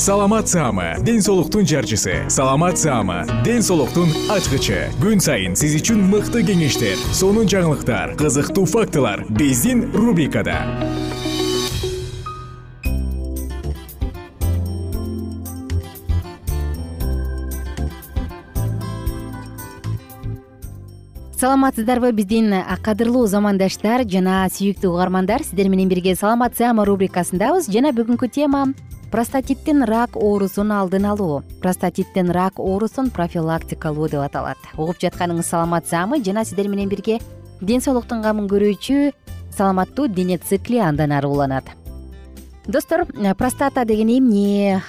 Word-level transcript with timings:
саламат 0.00 0.48
саама 0.48 0.94
ден 1.04 1.20
соолуктун 1.20 1.66
жарчысы. 1.66 2.24
Саламат 2.30 2.78
саама 2.78 3.26
ден 3.44 3.60
соолуктун 3.60 4.08
ачкычы. 4.32 4.88
Күн 4.96 5.20
сайын 5.20 5.52
сиз 5.52 5.74
үчүн 5.76 6.00
мыкты 6.08 6.40
кеңештер 6.40 6.96
сонун 7.12 7.44
жаңылыктар 7.44 8.16
кызыктуу 8.16 8.64
фактылар 8.64 9.26
биздин 9.28 9.92
рубрикада. 9.92 10.56
Саламатсыздарбы 21.36 22.12
биздин 22.12 22.54
кадырлуу 22.80 23.26
замандаштар 23.26 24.08
жана 24.08 24.46
сүйүктүү 24.48 24.94
угармандар. 24.96 25.44
Сиздер 25.44 25.68
менен 25.68 25.92
бирге 25.92 26.16
саламат 26.16 26.56
саама 26.56 26.88
рубрикасындабыз. 26.88 27.68
Жана 27.68 27.92
бүгүнкү 27.92 28.32
тема 28.32 28.70
простатиттин 29.10 29.82
рак 29.84 30.16
оорусун 30.16 30.70
алдын 30.72 31.04
алуу. 31.10 31.42
Простатиттин 31.60 32.30
рак 32.30 32.58
оорусун 32.58 33.10
профилактикалоо 33.10 34.08
деп 34.08 34.22
аталат. 34.22 34.58
Угуп 34.76 35.02
жатканыңыз 35.02 35.50
саламат 35.50 35.86
саамы 35.86 36.22
жана 36.24 36.44
сиздер 36.44 36.68
менен 36.68 36.88
бирге 36.88 37.18
ден 37.60 37.80
соолуктун 37.80 38.22
камын 38.22 38.48
көрүүчү 38.48 39.12
саламаттуу 39.56 40.08
дене 40.08 40.38
цикли 40.38 40.78
андан 40.78 41.12
ары 41.12 41.28
уланат. 41.28 41.64
Достор 42.66 43.06
простата 43.36 43.84
деген 43.84 44.08
эмне 44.08 44.82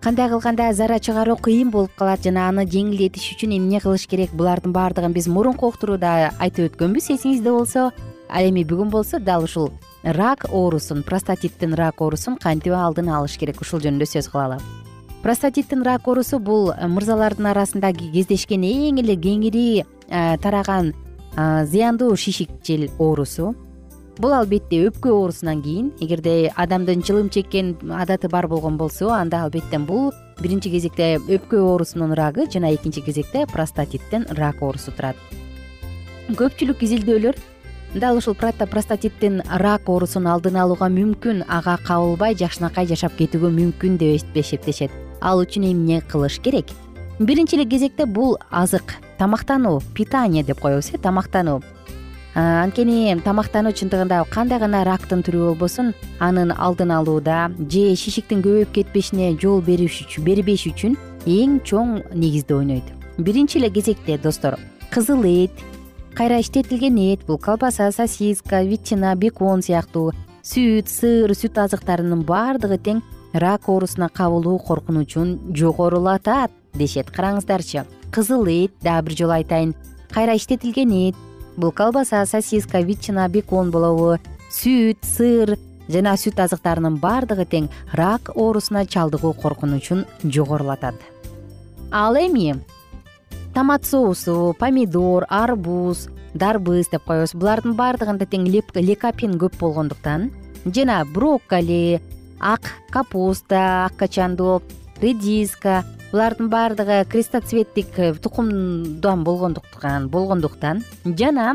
кандай 0.00 0.28
кылганда 0.28 0.72
зара 0.72 0.98
чыгаруу 0.98 1.36
кыйын 1.36 1.70
болуп 1.70 1.94
калат 1.94 2.24
жана 2.24 2.48
аны 2.48 2.66
жеңилдетиш 2.66 3.36
үчүн 3.36 3.54
эмне 3.58 3.78
кылыш 3.80 4.08
керек? 4.08 4.32
Булардын 4.32 4.72
баардыгын 4.72 5.12
биз 5.12 5.28
мурунку 5.28 5.68
уктурууда 5.68 6.32
айтып 6.40 6.72
өткөнбүз 6.72 7.12
эсиңизде 7.14 7.52
болсо 7.52 7.92
ал 8.28 8.48
эми 8.48 8.64
бүгүн 8.64 8.90
болсо 8.90 9.20
дал 9.20 9.44
ушул 9.44 9.70
рак 10.02 10.46
оорусун 10.50 11.02
простатиттин 11.02 11.74
рак 11.74 12.00
оорусун 12.00 12.36
кантип 12.36 12.74
алдын 12.74 13.08
алыш 13.08 13.36
керек? 13.38 13.60
Ушул 13.60 13.80
жөнүндө 13.80 14.08
сөз 14.08 14.30
кылалы. 14.32 14.60
Простатиттин 15.22 15.82
рак 15.82 16.08
оорусу 16.08 16.38
бул 16.40 16.70
э, 16.72 16.86
мырзалардын 16.88 17.50
арасында 17.52 17.92
кездешкен 17.92 18.64
эң 18.64 19.02
эле 19.02 19.16
кеңири 19.20 19.82
э, 19.82 20.38
тараган 20.40 20.94
э, 20.94 21.66
зыяндуу 21.66 22.16
шишикчил 22.16 22.88
оорусу. 22.98 23.54
Бул 24.20 24.32
албетте 24.36 24.80
өпкө 24.88 25.12
оорусунан 25.12 25.60
кийин 25.64 25.92
эгерде 26.00 26.52
адамдын 26.56 27.04
чылым 27.04 27.28
чеккен 27.32 27.76
адаты 27.92 28.28
бар 28.28 28.48
болгон 28.48 28.76
болсо 28.76 29.12
анда 29.12 29.44
албетте 29.44 29.78
бул 29.78 30.10
биринчи 30.40 30.72
кезекте 30.72 31.18
өпкө 31.20 31.60
оорусунун 31.60 32.12
рагы 32.12 32.48
жана 32.50 32.72
экинчи 32.74 33.00
кезекте 33.04 33.46
простатиттин 33.46 34.26
рак 34.30 34.62
оорусу 34.62 34.92
турат. 34.92 35.16
Көпчүлүк 36.30 36.84
изилдөөлөр 36.84 37.36
дал 37.94 38.16
ушул 38.16 38.34
простатиттин 38.34 39.42
рак 39.48 39.88
оорусун 39.88 40.26
алдын 40.26 40.56
алууга 40.56 40.86
мүмкүн 40.88 41.44
ага 41.48 41.78
кабылбай 41.86 42.36
жакшынакай 42.38 42.86
жашап 42.86 43.16
кетүүгө 43.18 43.50
мүмкүн 43.50 43.98
деп 43.98 44.36
эсептешет. 44.36 44.90
Ал 45.20 45.42
үчүн 45.42 45.72
эмне 45.72 46.00
кылыш 46.00 46.38
керек? 46.40 46.66
Биринчи 47.18 47.56
эле 47.56 47.66
кезекте 47.66 48.06
бул 48.06 48.38
азык 48.50 48.94
тамактануу 49.18 49.80
питание 49.94 50.44
деп 50.44 50.60
коебуз 50.60 50.90
э 50.94 50.98
тамактануу. 50.98 51.62
Анткени 52.34 53.20
тамактануу 53.24 53.72
чындыгында 53.72 54.24
кандай 54.30 54.58
гана 54.58 54.84
рактын 54.84 55.22
түрү 55.22 55.50
болбосун 55.50 55.92
анын 56.20 56.52
алдын 56.56 56.92
алууда 56.92 57.50
же 57.58 57.96
шишиктин 57.96 58.40
көбөйүп 58.40 58.72
кетпешине 58.72 59.36
жол 59.36 59.60
бербеш 59.60 60.66
үчүн 60.70 60.96
эң 61.26 61.60
чоң 61.64 62.14
негизди 62.14 62.54
ойнойт. 62.54 62.84
Биринчи 63.18 63.58
эле 63.58 63.68
кезекте 63.68 64.16
достор 64.16 64.58
кызыл 64.90 65.24
эт 65.24 65.50
кайра 66.16 66.40
иштетилген 66.40 66.96
эт 67.12 67.24
бул 67.26 67.38
колбаса 67.38 67.90
сосиска 67.92 68.62
ветчина 68.62 69.14
бекон 69.16 69.62
сыяктуу. 69.62 70.12
Сүт 70.42 70.88
сыр 70.88 71.32
сүт 71.36 71.58
азыктарынын 71.60 72.24
баардыгы 72.24 72.78
тең 72.78 73.02
рак 73.32 73.68
оорусуна 73.68 74.08
кабылуу 74.08 74.58
коркунучун 74.58 75.54
жогорулатат 75.54 76.50
дешет 76.74 77.10
караңыздарчы. 77.10 77.84
Кызыл 78.10 78.46
эт 78.46 78.72
дагы 78.82 79.08
бир 79.08 79.16
жолу 79.16 79.36
айтайын. 79.38 79.74
Кайра 80.10 80.36
иштетилген 80.36 80.90
эт 81.08 81.16
бул 81.56 81.72
колбаса 81.72 82.24
сосиска 82.26 82.80
ветчина 82.80 83.28
бекон 83.28 83.70
болобу. 83.70 84.18
Сүт 84.50 85.04
сыр 85.04 85.58
жана 85.88 86.16
сүт 86.16 86.40
азыктарынын 86.42 86.98
баардыгы 86.98 87.46
тең 87.46 87.70
рак 87.92 88.32
оорусуна 88.34 88.86
чалдыгуу 88.86 89.32
коркунучун 89.34 90.06
жогорулатат. 90.24 90.94
Ал 91.92 92.16
эми 92.16 92.54
томат 93.54 93.84
соусу 93.84 94.54
помидор 94.58 95.26
арбуз 95.28 96.08
дарбыз 96.34 96.90
деп 96.92 97.04
коебуз. 97.04 97.34
Булардын 97.34 97.74
баардыгында 97.74 98.26
тең 98.30 98.46
лекопин 98.48 99.38
көп 99.38 99.58
болгондуктан 99.58 100.30
жана 100.66 101.04
брокколи 101.04 102.00
ак 102.40 102.70
капуста 102.90 103.86
ак 103.86 103.96
качандуу 103.96 104.62
редиска 105.00 105.84
булардын 106.12 106.48
баардыгы 106.50 107.04
крестоцветтик 107.10 108.20
тукумдан 108.22 109.24
болгондуктан 109.24 110.08
болгондуктан 110.08 110.84
жана 111.04 111.54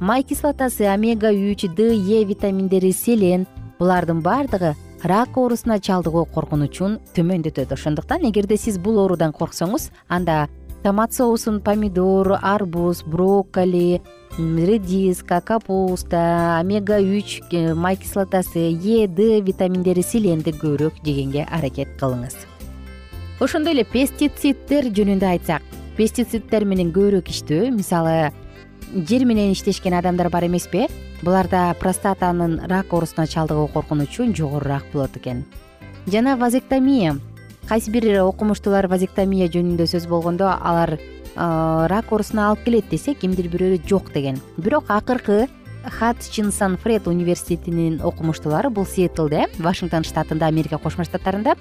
май 0.00 0.22
кислотасы 0.22 0.84
омега 0.92 1.30
үч 1.32 1.66
д 1.76 1.94
е 1.94 2.24
витаминдери 2.24 2.92
селен 2.92 3.46
булардын 3.78 4.20
баардыгы 4.20 4.74
рак 5.02 5.36
оорусуна 5.36 5.78
чалдыгуу 5.80 6.26
коркунучун 6.26 7.00
төмөндөтөт 7.14 7.72
ошондуктан 7.72 8.28
эгерде 8.28 8.56
сиз 8.56 8.78
бул 8.78 8.98
оорудан 8.98 9.32
корксоңуз 9.32 9.90
анда 10.08 10.48
томат 10.82 11.12
соусун 11.12 11.60
помидор 11.60 12.38
арбуз 12.42 13.02
брокколи 13.02 14.00
редиска 14.38 15.40
капуста 15.40 16.58
омега 16.60 16.98
үч 17.00 17.40
май 17.74 17.96
кислотасы 17.96 18.70
е 18.72 19.06
д 19.08 19.40
витаминдери 19.40 20.02
селенди 20.02 20.52
көбүрөөк 20.52 21.00
жегенге 21.04 21.46
аракет 21.50 21.88
кылыңыз. 22.00 22.36
Ошондой 23.40 23.72
эле 23.72 23.84
пестициддер 23.84 24.90
жөнүндө 24.92 25.26
айтсак 25.26 25.62
пестициддер 25.96 26.64
менен 26.64 26.92
көбүрөөк 26.92 27.30
иштөө 27.32 27.70
мисалы 27.72 28.32
жер 28.92 29.24
менен 29.24 29.52
иштешкен 29.52 29.96
адамдар 29.96 30.28
бар 30.30 30.46
эмеспи 30.46 30.86
буларда 31.22 31.74
простатанын 31.80 32.60
рак 32.68 32.92
оорусуна 32.92 33.26
чалдыгуу 33.26 33.68
коркунучу 33.68 34.28
жогорураак 34.34 34.84
болот 34.92 35.16
экен. 35.16 35.44
Жана 36.06 36.36
вазэктомия 36.36 37.16
кайсы 37.68 37.90
бир 37.90 38.06
окумуштуулар 38.22 38.86
вазектомия 38.86 39.48
жөнүндө 39.50 39.88
сөз 39.90 40.06
болгондо 40.06 40.48
алар 40.48 40.96
рак 41.36 42.12
оорусуна 42.12 42.48
алып 42.48 42.64
келет 42.64 42.90
десе 42.90 43.14
кимдир 43.14 43.48
бирөөлөр 43.52 43.82
жок 43.88 44.12
деген. 44.14 44.38
Бирок 44.56 44.88
акыркы 44.88 45.48
хатчинсон 45.84 46.76
фред 46.78 47.06
университетинин 47.06 48.00
окумуштуулары 48.02 48.70
бул 48.70 48.86
сиэтлде 48.86 49.46
вашингтон 49.58 50.06
штатында 50.06 50.46
америка 50.46 50.78
кошмо 50.78 51.04
штаттарында. 51.04 51.56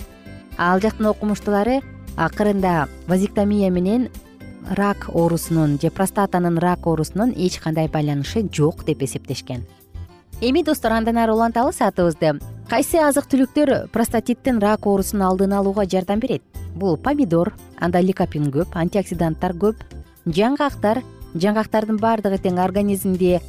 Ал 0.58 0.80
жактын 0.80 1.10
окумуштуулары 1.12 1.82
акырында 2.16 2.88
вазиктомия 3.08 3.72
менен 3.72 4.10
рак 4.70 5.10
оорусунун 5.10 5.80
же 5.82 5.90
простатанын 5.90 6.58
рак 6.58 6.88
оорусунун 6.88 7.34
эч 7.36 7.60
кандай 7.60 7.90
байланышы 7.90 8.48
жок 8.52 8.86
деп 8.86 9.04
эсептешкен 9.04 9.66
эми 10.42 10.64
достор 10.64 10.92
андан 10.94 11.18
ары 11.18 11.34
уланталы 11.34 11.72
саатыбызды. 11.74 12.40
Кайсы 12.70 12.98
азык 12.98 13.28
түлүктөр 13.30 13.90
простатиттин 13.94 14.60
рак 14.60 14.86
оорусунун 14.86 15.28
алдын 15.28 15.54
алууга 15.54 15.86
жардам 15.86 16.20
берет? 16.20 16.42
Бул 16.76 16.98
помидор 16.98 17.54
анда 17.80 18.02
ликопин 18.02 18.52
көп 18.52 18.76
антиоксиданттар 18.76 19.54
көп 19.54 19.84
жаңгактар. 20.26 21.04
Жаңгактардын 21.36 22.00
баардыгы 22.02 22.40
тең 22.42 22.60
организмди 22.64 23.40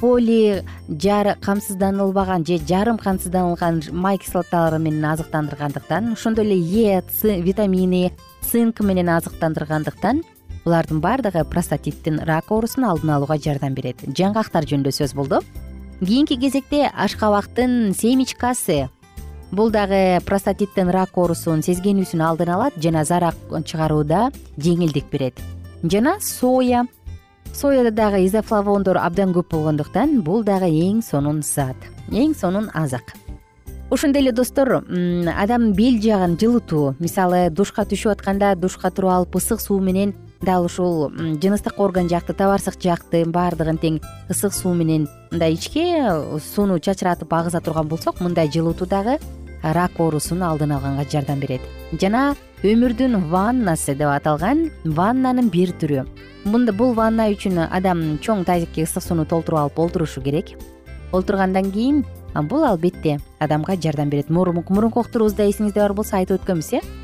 поли 0.00 0.64
жар 0.88 1.36
камсызданылбаган 1.40 2.44
же 2.44 2.58
жарым 2.58 2.98
камсызданылган 2.98 3.82
май 3.92 4.18
кислоталары 4.18 4.80
менен 4.80 5.04
азыктандыргандыктан 5.12 6.12
ошондой 6.12 6.44
эле 6.44 6.58
е 6.58 7.02
витамини 7.42 8.12
цинк 8.42 8.80
менен 8.80 9.08
азыктандыргандыктан 9.08 10.24
булардын 10.64 11.00
баардыгы 11.00 11.44
простатиттин 11.44 12.18
рак 12.24 12.50
оорусун 12.50 12.84
алдын 12.84 13.10
алууга 13.10 13.38
жардам 13.38 13.74
берет. 13.74 14.02
Жаңгактар 14.02 14.64
жөнүндө 14.64 14.90
сөз 14.90 15.14
болду 15.14 15.40
кийинки 16.00 16.36
кезекте 16.36 16.90
ашкабактын 16.90 17.94
семечкасы 17.94 18.88
бул 19.52 19.70
дагы 19.70 20.20
простатиттин 20.26 20.90
рак 20.90 21.16
оорусун 21.16 21.62
сезгенүүсүн 21.62 22.22
алдын 22.26 22.50
алат 22.56 22.76
жана 22.82 23.04
зарак 23.04 23.36
чыгарууда 23.50 24.30
жеңилдик 24.58 25.06
берет. 25.12 25.38
Жана 25.82 26.18
соя. 26.20 26.84
Сояда 27.54 27.92
дагы 27.94 28.24
изофлавондор 28.26 28.98
абдан 28.98 29.32
көп 29.32 29.52
болгондуктан 29.54 30.20
бул 30.26 30.42
дагы 30.42 30.66
эң 30.66 31.02
сонун 31.06 31.42
зат 31.42 31.76
эң 32.10 32.34
сонун 32.34 32.70
азык. 32.74 33.14
Ошондой 33.90 34.22
эле 34.22 34.32
достор 34.32 34.80
адамдын 34.82 35.72
бел 35.72 36.00
жагын 36.02 36.34
жылытуу 36.40 36.96
мисалы 36.98 37.50
душка 37.50 37.84
түшүп 37.86 38.16
атканда 38.16 38.56
душка 38.56 38.90
туруп 38.90 39.10
алып 39.10 39.36
ысык 39.38 39.60
суу 39.60 39.78
менен 39.78 40.14
дал 40.44 40.64
ушул 40.64 41.10
жыныстык 41.10 41.78
орган 41.80 42.08
жакты 42.08 42.34
табарсак 42.36 42.76
жакты 42.80 43.24
баардыгын 43.26 43.78
тең 43.80 44.00
ысык 44.30 44.52
суу 44.52 44.74
менен 44.74 45.08
мындай 45.30 45.54
ичке 45.56 45.84
сууну 46.54 46.78
чачыратып 46.78 47.32
агыза 47.32 47.60
турган 47.60 47.88
болсок 47.88 48.20
мындай 48.20 48.50
жылытуу 48.52 48.86
дагы 48.86 49.18
рак 49.72 49.98
оорусун 49.98 50.42
алдын 50.42 50.72
алганга 50.72 51.04
жардам 51.10 51.40
берет. 51.40 51.60
Жана 52.00 52.34
өмүрдүн 52.62 53.30
ваннасы 53.30 53.94
деп 53.94 54.10
аталган 54.12 54.68
ваннанын 54.84 55.48
бир 55.48 55.72
түрү. 55.80 56.04
Бул 56.44 56.92
ванна 56.94 57.30
үчүн 57.32 57.64
адам 57.70 58.18
чоң 58.20 58.44
тазикке 58.44 58.84
ысык 58.84 59.02
сууну 59.02 59.24
толтуруп 59.24 59.60
алып 59.60 59.78
олтурушу 59.78 60.20
керек. 60.20 60.52
Олтургандан 61.12 61.70
кийин 61.72 62.04
бул 62.34 62.64
албетте 62.64 63.18
адамга 63.38 63.76
жардам 63.76 64.10
берет. 64.10 64.28
Мурунку 64.28 65.00
уктурубузда 65.00 65.48
эсиңизде 65.48 65.80
бар 65.80 65.94
болсо 65.94 66.16
айтып 66.16 66.42
өткөнбүз 66.42 66.74
э 66.76 67.03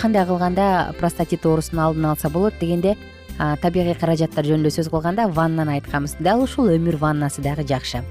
кандай 0.00 0.26
кылганда 0.26 0.94
простатит 0.98 1.46
оорусун 1.46 1.78
алдын 1.78 2.06
алса 2.06 2.30
болот 2.30 2.54
дегенде 2.60 2.96
табигый 3.36 3.94
каражаттар 3.94 4.44
жөнүндө 4.44 4.70
сөз 4.72 4.88
кылганда 4.90 5.28
ваннаны 5.28 5.76
айтканбыз. 5.76 6.16
Дал 6.20 6.42
ушул 6.42 6.70
өмүр 6.72 6.96
ваннасы 6.96 7.42
дагы 7.42 7.66
жакшы. 7.68 8.02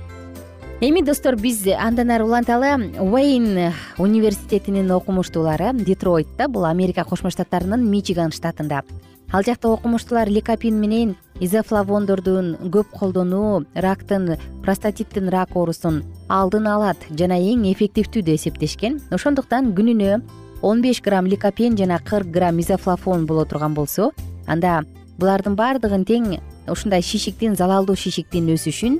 Эми 0.81 1.01
достор 1.01 1.37
биз 1.39 1.63
андан 1.79 2.11
ары 2.11 2.25
уланталы 2.25 2.75
уэйн 2.99 3.73
университетинин 3.97 4.91
окумуштуулары 4.91 5.71
детройтта 5.73 6.49
бул 6.49 6.65
америка 6.65 7.05
кошмо 7.05 7.31
штаттарынын 7.31 7.85
мичиган 7.89 8.31
штатында. 8.31 8.83
Ал 9.31 9.43
жакта 9.43 9.69
окумуштуулар 9.69 10.29
ликопин 10.29 10.75
менен 10.79 11.15
изофлавондордун 11.39 12.69
көп 12.71 12.91
колдонуу 12.91 13.65
рактын 13.73 14.35
простатиттин 14.63 15.29
рак 15.29 15.55
оорусун 15.55 16.03
алдын 16.29 16.67
алат 16.67 16.97
жана 17.09 17.39
эң 17.39 17.65
эффективдүү 17.71 18.21
деп 18.21 18.35
эсептешкен. 18.35 18.99
Ошондуктан 19.11 19.73
күнүнө 19.73 20.21
он 20.65 20.81
беш 20.81 20.99
грамм 21.01 21.27
ликопен 21.27 21.77
жана 21.77 21.99
кырк 21.99 22.27
грамм 22.27 22.59
изофлафон 22.59 23.27
боло 23.27 23.45
турган 23.45 23.73
болсо 23.75 24.09
анда 24.47 24.81
булардын 25.19 25.53
баардыгын 25.55 26.05
тең 26.09 26.39
ушундай 26.67 27.03
шишиктин 27.05 27.53
залалдуу 27.55 27.95
шишиктин 27.95 28.49
өсүшүн 28.55 28.97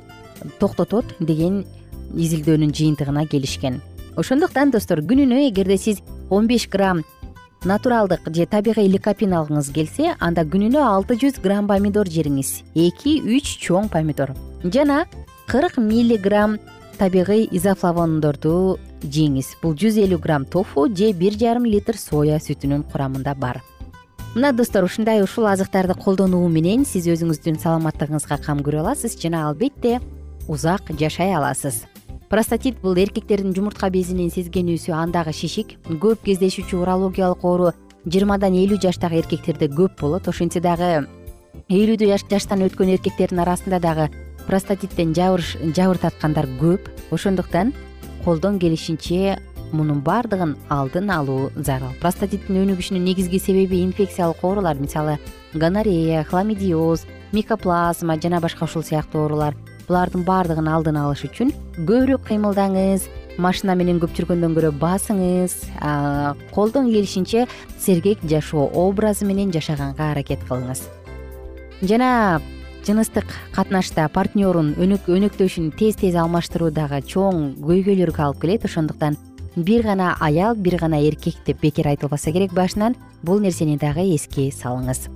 токтотот 0.60 1.16
деген 1.18 1.64
изилдөөнүн 2.14 2.70
жыйынтыгына 2.70 3.26
келишкен. 3.26 3.80
Ошондуктан 4.16 4.70
достор 4.70 5.02
күнүнө 5.02 5.48
эгерде 5.48 5.76
сиз 5.76 6.02
он 6.30 6.46
беш 6.46 6.68
грамм 6.70 7.02
натуралдык 7.64 8.30
же 8.30 8.46
табигый 8.46 8.86
ликопин 8.86 9.34
алгыңыз 9.34 9.72
келсе 9.74 10.14
анда 10.20 10.46
күнүнө 10.46 10.78
алты 10.86 11.18
жүз 11.18 11.42
грамм 11.42 11.66
помидор 11.66 12.06
жериңиз. 12.06 12.62
Эки 12.74 13.18
үч 13.26 13.56
чоң 13.66 13.90
помидор. 13.90 14.36
Жана 14.62 15.06
кырк 15.50 15.78
миллиграмм 15.82 16.60
табигый 16.96 17.48
изофлавондорду 17.50 18.78
жеңиз 19.02 19.54
бул 19.62 19.74
жүз 19.76 19.98
элүү 20.04 20.20
грамм 20.22 20.44
тофу 20.44 20.86
же 20.88 21.12
бир 21.12 21.36
жарым 21.38 21.64
литр 21.64 21.96
соя 21.96 22.38
сүтүнүн 22.38 22.86
курамында 22.92 23.34
бар. 23.34 23.62
Мына 24.34 24.52
достор 24.52 24.84
ушундай 24.84 25.22
ушул 25.22 25.46
азыктарды 25.48 25.94
колдонуу 25.96 26.48
менен 26.52 26.84
сиз 26.84 27.06
өзүңүздүн 27.08 27.56
саламаттыгыңызга 27.62 28.36
кам 28.44 28.58
көрө 28.60 28.82
аласыз 28.82 29.16
жана 29.20 29.46
албетте 29.48 30.00
узак 30.48 30.90
жашай 31.00 31.32
аласыз. 31.32 31.86
Простатит 32.28 32.80
бул 32.82 32.98
эркектердин 32.98 33.54
жумуртка 33.54 33.88
безинин 33.88 34.28
сезгенүүсү 34.34 34.92
андагы 34.92 35.32
шишик 35.32 35.76
көп 35.88 36.24
кездешүүчү 36.26 36.82
урологиялык 36.82 37.44
оору 37.44 37.70
жыйырмадан 38.04 38.52
элүү 38.60 38.80
жаштагы 38.82 39.22
эркектерде 39.22 39.70
көп 39.70 40.00
болот. 40.00 40.28
Ошентсе 40.28 40.60
дагы 40.60 41.06
элүү 41.70 41.96
жаштан 42.28 42.66
өткөн 42.66 42.96
эркектердин 42.98 43.40
арасында 43.40 43.80
дагы 43.80 44.10
простатиттен 44.46 45.14
жабыртаткандар 45.14 46.50
көп. 46.60 46.90
Ошондуктан 47.10 47.72
колдон 48.26 48.58
келишинче 48.58 49.38
мунун 49.70 50.00
баардыгын 50.02 50.56
алдын 50.68 51.10
алуу 51.14 51.50
зарыл. 51.54 51.94
Простатиттин 52.00 52.58
өнүгүшүнүн 52.64 53.04
негизги 53.06 53.38
себеби 53.38 53.84
инфекциялык 53.84 54.42
оорулар 54.42 54.80
мисалы 54.82 55.20
гонорея 55.54 56.24
хламидиоз 56.26 57.06
микоплазма 57.32 58.18
жана 58.18 58.40
башка 58.40 58.64
ушул 58.66 58.82
сыяктуу 58.82 59.22
оорулар. 59.22 59.54
Булардын 59.86 60.24
баардыгын 60.26 60.66
алдын 60.66 60.98
алыш 60.98 61.22
үчүн 61.28 61.52
көбүрөөк 61.78 62.26
кыймылдаңыз 62.26 63.06
машина 63.38 63.76
менен 63.78 64.00
көп 64.02 64.16
жүргөндөн 64.18 64.56
көрө 64.56 64.72
басыңыз 64.80 65.54
колдон 66.50 66.90
келишинче 66.90 67.46
сергек 67.78 68.18
жашоо 68.26 68.66
образы 68.74 69.26
менен 69.28 69.52
жашаганга 69.54 70.10
аракет 70.10 70.42
кылыңыз. 70.48 70.82
Жана 71.82 72.40
жыныстык 72.86 73.26
катнашта 73.50 74.06
партнерун 74.14 74.74
өнөктөшүн 74.78 75.72
тез 75.74 75.98
тез 75.98 76.14
алмаштыруу 76.14 76.70
дагы 76.70 77.00
чоң 77.02 77.56
көйгөйлөргө 77.58 78.22
алып 78.22 78.40
келет. 78.44 78.66
Ошондуктан 78.68 79.16
бир 79.56 79.82
гана 79.82 80.14
аял 80.20 80.54
бир 80.54 80.78
гана 80.78 81.00
эркек 81.02 81.40
деп 81.46 81.60
бекер 81.60 81.88
айтылбаса 81.90 82.30
керек 82.30 82.54
башынан 82.54 82.94
бул 83.22 83.40
нерсени 83.40 83.76
дагы 83.76 84.06
эске 84.14 84.52
салыңыз. 84.54 85.08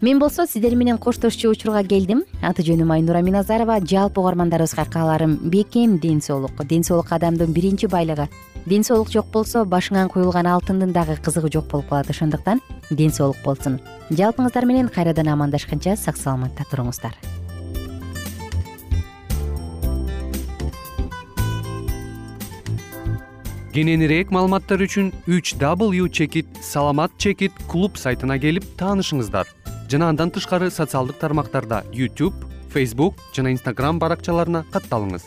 Мен 0.00 0.18
болсо 0.18 0.46
сиздер 0.46 0.74
менен 0.74 0.98
коштошчу 0.98 1.50
учурга 1.50 1.84
келдим. 1.84 2.24
Аты 2.42 2.62
жөнүм 2.66 2.90
айнура 2.92 3.22
миназарова. 3.22 3.78
Жалпы 3.80 4.20
угармандарыбызга 4.20 4.84
кааларым 4.84 5.38
бекем 5.48 5.98
ден 5.98 6.20
соолук 6.20 6.66
ден 6.66 6.82
соолук 6.82 7.12
адамдын 7.12 7.52
биринчи 7.52 7.86
байлыгы 7.86 8.28
ден 8.66 8.84
соолук 8.84 9.10
жок 9.12 9.26
болсо 9.32 9.64
башыңан 9.68 10.08
куюлган 10.08 10.46
алтындын 10.48 10.92
дагы 10.92 11.16
кызыгы 11.20 11.50
жок 11.52 11.68
болуп 11.70 11.88
калат 11.88 12.10
ошондуктан 12.10 12.60
ден 12.90 13.12
соолук 13.12 13.36
болсун. 13.44 13.80
Жалпыңыздар 14.10 14.64
менен 14.64 14.88
кайрадан 14.88 15.28
амандашканча 15.28 15.96
сак 15.96 16.16
саламатта 16.16 16.64
туруңуздар. 16.70 17.12
Кененирээк 23.74 24.30
маалыматтар 24.30 24.80
үчүн 24.86 25.10
үч 25.26 25.56
w 25.58 26.08
чекит 26.08 26.46
саламат 26.62 27.10
чекит 27.18 27.52
клуб 27.68 27.98
сайтына 27.98 28.38
келип 28.38 28.64
таанышыңыздар. 28.78 29.48
Жана 29.90 30.08
андан 30.08 30.30
тышкары 30.30 30.70
социалдык 30.70 31.18
тармактарда 31.18 31.84
youtube 31.92 32.34
facebook 32.72 33.18
жана 33.36 33.52
instagram 33.54 34.00
баракчаларына 34.02 34.64
катталыңыз 34.72 35.26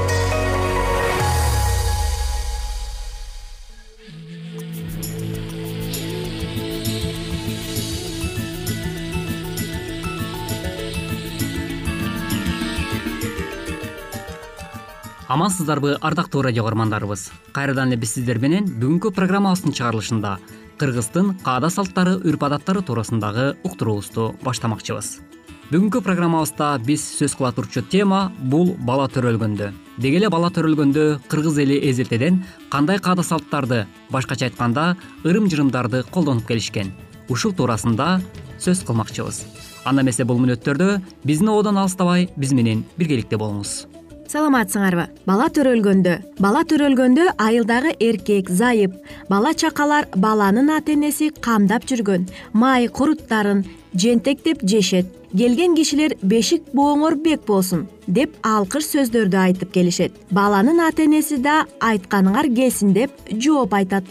амансыздарбы 15.31 15.97
ардактуу 16.01 16.41
радио 16.41 16.63
каармандарыбыз 16.65 17.31
кайрадан 17.55 17.87
эле 17.87 17.97
биз 18.01 18.15
сиздер 18.17 18.37
менен 18.43 18.65
бүгүнкү 18.67 19.13
программабыздын 19.15 19.71
чыгарылышында 19.77 20.31
кыргыздын 20.81 21.29
каада 21.45 21.69
салттары 21.71 22.17
үрп 22.27 22.43
адаттары 22.43 22.81
туурасындагы 22.83 23.45
уктуруубузду 23.63 24.33
баштамакчыбыз. 24.43 25.21
Бүгүнкү 25.71 26.01
программабызда 26.03 26.73
биз 26.83 27.05
сөз 27.15 27.37
кыла 27.39 27.53
турчу 27.55 27.79
тема 27.93 28.33
бул 28.41 28.73
бала 28.75 29.05
төрөлгөндө 29.07 29.69
деги 30.03 30.19
эле 30.19 30.27
бала 30.33 30.49
төрөлгөндө 30.51 31.05
кыргыз 31.31 31.61
эли 31.63 31.79
эзелтеден 31.79 32.43
кандай 32.73 32.99
каада 32.99 33.23
салттарды 33.23 33.85
башкача 34.11 34.49
айтканда 34.49 34.97
ырым 35.23 35.47
жырымдарды 35.47 36.03
колдонуп 36.11 36.43
келишкен. 36.49 36.91
Ушул 37.29 37.55
туурасында 37.55 38.19
сөз 38.59 38.83
кылмакчыбыз. 38.83 39.45
Анда 39.85 40.03
эмесе 40.03 40.27
бул 40.27 40.43
мүнөттөрдө 40.43 40.99
биздин 41.23 41.55
ободон 41.55 41.79
алыстабай 41.79 42.27
биз 42.35 42.51
менен 42.51 42.83
биргеликте 42.97 43.39
болуңуз 43.39 43.90
саламатсыңарбы? 44.31 45.07
Бала 45.27 45.49
төрөлгөндө. 45.51 46.15
Бала 46.39 46.63
төрөлгөндө 46.67 47.33
айылдагы 47.41 47.95
эркек 47.99 48.49
зайып 48.49 48.95
бала 49.29 49.53
чакалар 49.53 50.07
баланын 50.15 50.71
ата 50.77 50.93
энеси 50.95 51.31
камдап 51.43 51.87
жүргөн. 51.89 52.29
Май 52.53 52.87
куруттарын 52.87 53.65
жентектеп 53.93 54.63
жешет. 54.63 55.11
Келген 55.31 55.75
кишилер 55.75 56.15
бешик 56.21 56.63
бооңор 56.75 57.15
бек 57.23 57.45
болсун 57.47 57.85
деп 58.07 58.33
алкыш 58.43 58.87
сөздөрдү 58.93 59.37
айтып 59.43 59.71
келишет. 59.71 60.15
Баланын 60.31 60.79
ата 60.87 61.05
энеси 61.05 61.37
да 61.43 61.65
айтканыңар 61.79 62.51
келсин 62.55 62.93
деп 62.93 63.11
жооп 63.31 63.73
айтат. 63.73 64.03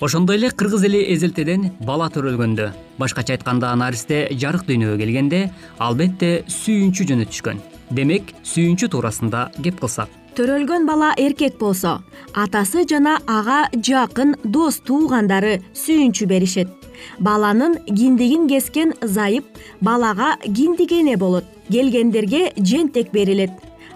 Ошондой 0.00 0.38
эле 0.38 0.50
кыргыз 0.50 0.84
эли 0.86 1.00
эзелтеден 1.14 1.72
бала 1.80 2.06
төрөлгөндө. 2.14 2.70
Башкача 2.98 3.34
айтканда 3.34 3.74
наристе 3.74 4.28
жарык 4.30 4.66
дүйнөгө 4.68 5.00
келгенде 5.02 5.48
албетте 5.78 6.44
сүйүнчү 6.46 7.10
жөнөтүшкөн 7.10 7.77
демек 7.90 8.32
сүйүнчү 8.44 8.88
туурасында 8.92 9.48
кеп 9.62 9.80
кылсак. 9.80 10.08
Төрөлгөн 10.38 10.84
бала 10.86 11.14
эркек 11.18 11.56
болсо 11.58 11.98
атасы 12.34 12.84
жана 12.90 13.16
ага 13.26 13.64
жакын 13.74 14.36
дос 14.44 14.78
туугандары 14.86 15.58
сүйүнчү 15.74 16.28
беришет. 16.30 16.68
Баланын 17.18 17.78
киндигин 17.86 18.46
кескен 18.50 18.94
зайып 19.02 19.46
балага 19.80 20.36
киндик 20.44 20.92
эне 20.92 21.16
болот 21.16 21.44
келгендерге 21.70 22.52
жентек 22.58 23.10
берилет. 23.12 23.50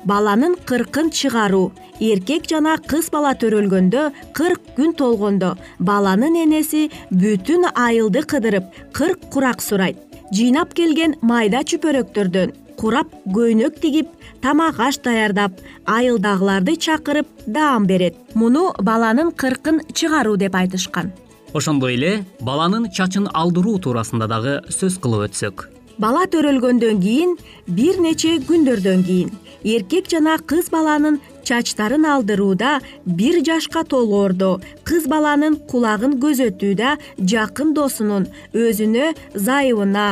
Баланын 0.05 0.57
кыркын 0.67 1.11
чыгаруу 1.11 1.73
эркек 2.01 2.49
жана 2.51 2.77
кыз 2.91 3.11
бала 3.15 3.37
төрөлгөндө 3.39 4.09
кырк 4.35 4.73
күн 4.77 4.97
толгондо 4.99 5.53
баланын 5.79 6.41
энеси 6.43 6.89
бүтүн 7.11 7.69
айылды 7.75 8.25
кыдырып 8.27 8.65
кырк 8.93 9.31
курак 9.31 9.63
сурайт. 9.63 9.97
Жыйнап 10.33 10.75
келген 10.75 11.15
майда 11.21 11.61
чүпөрөктөрдөн 11.63 12.62
курап 12.77 13.13
көйнөк 13.35 13.81
тигип 13.83 14.09
тамак 14.43 14.81
аш 14.81 14.99
даярдап 15.05 15.61
айылдагыларды 15.87 16.77
чакырып 16.77 17.27
даам 17.47 17.87
берет. 17.87 18.17
Муну 18.35 18.73
баланын 18.81 19.33
кыркын 19.33 19.83
чыгаруу 19.93 20.37
деп 20.37 20.55
айтышкан. 20.55 21.13
Ошондой 21.55 21.95
эле 21.95 22.25
баланын 22.41 22.91
чачын 22.91 23.29
алдыруу 23.33 23.79
туурасында 23.79 24.27
дагы 24.29 24.59
сөз 24.69 24.99
кылып 24.99 25.29
өтсөк. 25.29 25.69
Бала 25.99 26.25
төрөлгөндөн 26.27 27.01
кийин 27.03 27.37
бир 27.69 28.01
нече 28.01 28.39
күндөрдөн 28.49 29.05
кийин 29.05 29.31
эркек 29.65 30.09
жана 30.11 30.39
кыз 30.39 30.71
баланын 30.73 31.21
чачтарын 31.53 32.07
алдырууда 32.09 32.81
бир 33.05 33.43
жашка 33.45 33.83
толоордо 33.85 34.51
кыз 34.89 35.05
баланын 35.13 35.59
кулагын 35.71 36.15
көзөтүүдө 36.23 36.91
жакын 37.33 37.75
досунун 37.77 38.25
өзүнө 38.57 39.11
зайыбына 39.47 40.07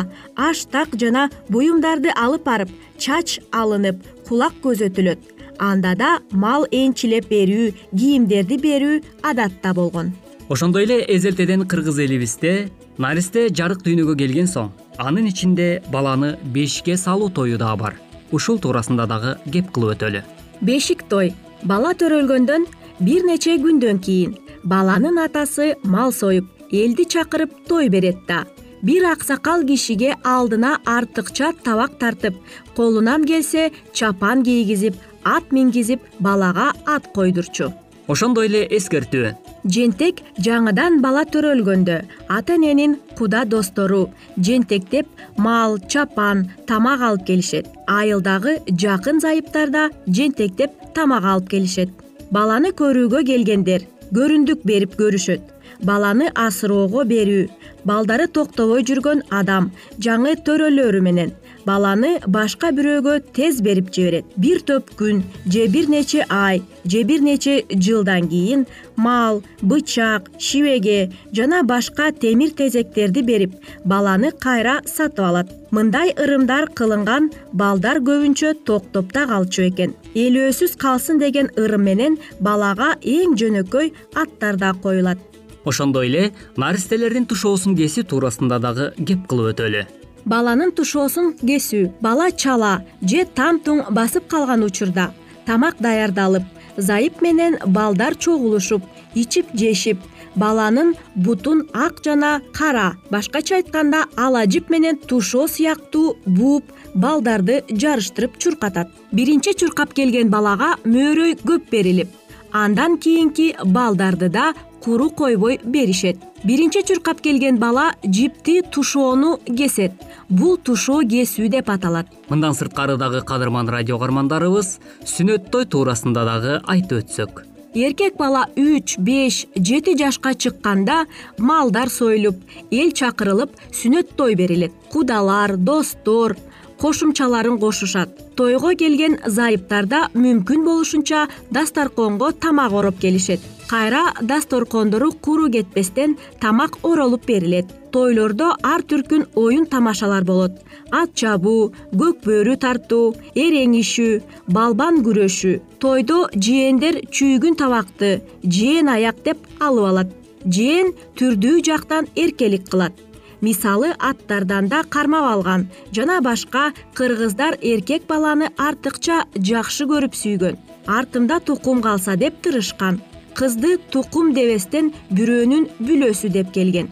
аш 0.49 0.67
так 0.75 0.93
жана 1.01 1.23
буюмдарды 1.49 2.13
алып 2.25 2.45
барып 2.45 2.75
чач 3.01 3.39
алынып 3.57 4.03
кулак 4.29 4.59
көзөтүлөт. 4.65 5.21
Анда 5.59 5.95
да 5.97 6.11
мал 6.33 6.67
энчилеп 6.73 7.31
берүү 7.33 7.71
кийимдерди 7.97 8.59
берүү 8.61 8.99
адатта 9.31 9.73
болгон. 9.73 10.13
Ошондой 10.49 10.85
эле 10.85 10.99
эзелтеден 11.09 11.65
кыргыз 11.65 12.03
элибизде 12.05 12.69
наристе 12.99 13.47
жарык 13.49 13.81
дүйнөгө 13.87 14.19
келген 14.25 14.51
соң 14.51 14.69
анын 14.99 15.31
ичинде 15.33 15.71
баланы 15.93 16.35
бешикке 16.45 16.99
салуу 17.01 17.31
тою 17.31 17.57
дагы 17.57 17.81
бар. 17.85 17.97
Ушул 18.31 18.61
туурасында 18.61 19.09
дагы 19.09 19.39
кеп 19.53 19.73
кылып 19.73 19.97
өтөлү 19.97 20.23
бешик 20.61 21.05
той 21.09 21.33
бала 21.63 21.93
төрөлгөндөн 21.95 22.67
бир 23.01 23.27
нече 23.29 23.57
күндөн 23.65 24.01
кийин 24.05 24.37
баланын 24.65 25.19
атасы 25.25 25.75
мал 25.85 26.13
союп 26.13 26.49
элди 26.71 27.05
чакырып 27.05 27.53
той 27.69 27.89
берет 27.89 28.27
да. 28.29 28.45
Бир 28.83 29.05
аксакал 29.13 29.63
кишиге 29.67 30.15
алдына 30.25 30.79
артыкча 30.87 31.53
табак 31.65 31.99
тартып 31.99 32.35
колунан 32.77 33.27
келсе 33.27 33.71
чапан 33.93 34.43
кийгизип 34.45 34.97
ат 35.25 35.53
мингизип 35.53 36.01
балага 36.19 36.73
ат 36.87 37.13
койдурчу. 37.15 37.73
Ошондой 38.09 38.47
эле 38.49 38.67
эскертүү 38.77 39.35
жентек 39.65 40.23
жаңыдан 40.39 41.01
бала 41.03 41.25
төрөлгөндө 41.25 42.01
ата 42.29 42.57
эненин 42.57 42.97
куда 43.19 43.45
достору. 43.45 44.11
Жентектеп 44.37 45.07
мал 45.37 45.79
чапан 45.89 46.51
тамак 46.67 47.01
алып 47.01 47.27
келишет. 47.27 47.67
Айылдагы 47.87 48.59
жакын 48.69 49.21
зайыптар 49.21 49.71
да 49.71 49.89
жентектеп 50.07 50.71
тамак 50.95 51.25
алып 51.25 51.49
келишет. 51.51 51.91
Баланы 52.31 52.71
көрүүгө 52.71 53.25
келгендер 53.27 53.87
көрүндүк 54.15 54.65
берип 54.65 54.97
көрүшөт. 54.99 55.41
Баланы 55.83 56.31
асыроого 56.35 57.05
берүү 57.09 57.49
балдары 57.85 58.27
токтобой 58.29 58.85
жүргөн 58.85 59.23
адам 59.31 59.71
жаңы 59.99 60.35
төрөлөрү 60.45 61.01
менен 61.01 61.33
баланы 61.67 62.19
башка 62.27 62.71
бирөөгө 62.75 63.21
тез 63.37 63.61
берип 63.65 63.91
жиберет. 63.95 64.27
Бир 64.37 64.61
топ 64.67 64.91
күн 64.99 65.23
же 65.47 65.67
бир 65.69 65.89
нече 65.89 66.25
ай 66.29 66.63
же 66.85 67.03
бир 67.05 67.21
нече 67.21 67.65
жылдан 67.71 68.29
кийин 68.29 68.67
мал 68.97 69.43
бычак 69.63 70.31
шибеге 70.39 71.13
жана 71.33 71.63
башка 71.63 72.11
темир 72.13 72.51
тезектерди 72.51 73.23
берип 73.23 73.55
баланы 73.85 74.33
кайра 74.33 74.81
сатып 74.87 75.25
алат. 75.25 75.51
Мындай 75.71 76.15
ырымдар 76.17 76.71
кылынган 76.75 77.31
балдар 77.53 78.01
көбүнчө 78.03 78.55
токтопто 78.67 79.27
калчу 79.29 79.69
экен. 79.69 79.95
Ээлөөсүз 80.15 80.77
калсын 80.77 81.21
деген 81.23 81.53
ырым 81.57 81.87
менен 81.87 82.19
балага 82.41 82.97
эң 83.03 83.37
жөнөкөй 83.39 83.93
аттар 84.15 84.57
да 84.57 84.75
коюлат. 84.75 85.19
Ошондой 85.65 86.09
эле 86.09 86.33
наристелердин 86.57 87.29
тушоосун 87.29 87.77
кесүү 87.77 88.09
туурасында 88.11 88.59
дагы 88.59 88.93
кеп 89.07 89.29
кылып 89.29 89.53
өтөлү 89.55 90.00
баланын 90.25 90.73
тушоосун 90.77 91.35
кесүү 91.41 91.91
бала 92.01 92.31
чала 92.31 92.81
же 93.03 93.25
там 93.35 93.61
туң 93.65 93.85
басып 93.91 94.29
калган 94.29 94.65
учурда 94.65 95.11
тамак 95.47 95.81
даярдалып 95.81 96.43
зайып 96.77 97.21
менен 97.23 97.59
балдар 97.67 98.15
чогулушуп 98.15 98.83
ичип 99.15 99.47
жешип 99.55 99.99
баланын 100.37 100.95
бутун 101.15 101.67
ак 101.75 102.03
жана 102.05 102.41
кара 102.53 102.97
башкача 103.11 103.57
айтканда 103.57 104.05
ала 104.17 104.45
жип 104.47 104.71
менен 104.71 104.97
тушоо 104.97 105.49
сыяктуу 105.49 106.17
бууп 106.27 106.65
балдарды 106.95 107.63
жарыштырып 107.71 108.39
чуркатат. 108.39 108.89
Биринчи 109.13 109.55
чуркап 109.55 109.93
келген 109.95 110.31
балага 110.31 110.77
мөөрөй 110.85 111.37
көп 111.43 111.71
берилип 111.71 112.09
андан 112.53 112.99
кийинки 112.99 113.55
балдарды 113.65 114.29
да 114.29 114.53
куру 114.81 115.11
койбой 115.11 115.61
беришет. 115.65 116.17
Биринчи 116.45 116.83
чуркап 116.83 117.21
келген 117.21 117.59
бала 117.59 117.93
жипти 118.03 118.63
тушоону 118.63 119.39
кесет. 119.45 119.93
Бул 120.29 120.57
тушоо 120.57 121.03
кесүү 121.03 121.49
деп 121.49 121.69
аталат. 121.71 122.07
Мындан 122.29 122.55
сырткары 122.55 122.97
дагы 122.97 123.21
кадырман 123.21 123.69
радио 123.69 123.99
каармандарыбыз 123.99 124.79
сүннөт 125.05 125.51
той 125.51 125.67
туурасында 125.67 126.25
дагы 126.25 126.61
айтып 126.67 127.05
өтсөк. 127.05 127.45
Эркек 127.75 128.17
бала 128.17 128.47
үч 128.57 128.97
беш 128.99 129.47
жети 129.55 129.97
жашка 129.99 130.35
чыкканда 130.35 131.05
малдар 131.39 131.91
союлуп 131.91 132.41
эл 132.71 132.91
чакырылып 132.91 133.53
сүннөт 133.73 134.17
той 134.17 134.35
берилет. 134.35 134.73
Кудалар 134.91 135.57
достор 135.57 136.37
кошумчаларын 136.81 137.59
кошушат. 137.59 138.35
Тойго 138.37 138.73
келген 138.75 139.19
зайыптар 139.27 139.87
да 139.87 140.09
мүмкүн 140.15 140.65
болушунча 140.65 141.29
дасторконго 141.51 142.33
тамак 142.33 142.73
ороп 142.73 142.99
келишет 142.99 143.41
кайра 143.71 144.05
дасторкондору 144.21 145.13
куру 145.13 145.49
кетпестен 145.55 146.17
тамак 146.41 146.73
оролуп 146.83 147.27
берилет. 147.27 147.67
Тойлордо 147.93 148.49
ар 148.63 148.83
түркүн 148.91 149.29
оюн 149.35 149.67
тамашалар 149.67 150.25
болот. 150.25 150.55
Ат 150.91 151.15
чабуу 151.15 151.71
көк 152.01 152.25
бөрү 152.25 152.57
тартуу 152.65 153.15
эреңишүү 153.35 154.23
балбан 154.57 155.03
күрөшү 155.07 155.53
тойдо 155.83 156.19
жээндер 156.35 156.99
чүйгүн 157.15 157.59
табакты 157.61 158.11
жээн 158.43 158.91
аяк 158.97 159.23
деп 159.27 159.39
алып 159.61 159.87
алат. 159.91 160.11
Жээн 160.57 160.91
түрдүү 161.19 161.63
жактан 161.69 162.09
эркелик 162.17 162.67
кылат. 162.71 162.95
Мисалы 163.41 163.93
аттардан 163.99 164.69
да 164.69 164.83
кармап 164.83 165.27
алган 165.35 165.69
жана 165.93 166.21
башка 166.21 166.73
кыргыздар 166.95 167.57
эркек 167.63 168.03
баланы 168.09 168.51
артыкча 168.59 169.25
жакшы 169.35 169.87
көрүп 169.93 170.19
сүйгөн 170.23 170.59
артымда 170.87 171.41
тукум 171.41 171.81
калса 171.83 172.17
деп 172.17 172.43
тырышкан 172.43 173.01
кызды 173.35 173.77
тукум 173.91 174.33
дебестен 174.35 174.93
бирөөнүн 175.11 175.69
бүлөсү 175.81 176.31
деп 176.33 176.53
келген. 176.55 176.91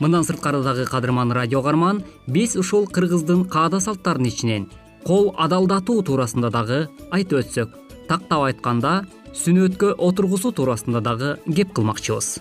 Мындан 0.00 0.24
сырткары 0.24 0.62
дагы 0.64 0.86
кадырман 0.88 1.32
радио 1.32 1.62
каарман 1.62 2.02
биз 2.26 2.56
ушул 2.56 2.86
кыргыздын 2.86 3.44
каада 3.44 3.80
салттарынын 3.80 4.28
ичинен 4.32 4.68
кол 5.04 5.34
адалдатуу 5.36 6.02
туурасында 6.02 6.50
дагы 6.50 6.86
айтып 7.10 7.42
өтсөк. 7.42 7.74
Тактап 8.08 8.46
айтканда 8.48 9.04
сүннөткө 9.36 9.94
отургузуу 9.98 10.52
туурасында 10.56 11.00
дагы 11.04 11.34
кеп 11.56 11.74
кылмакчыбыз. 11.76 12.40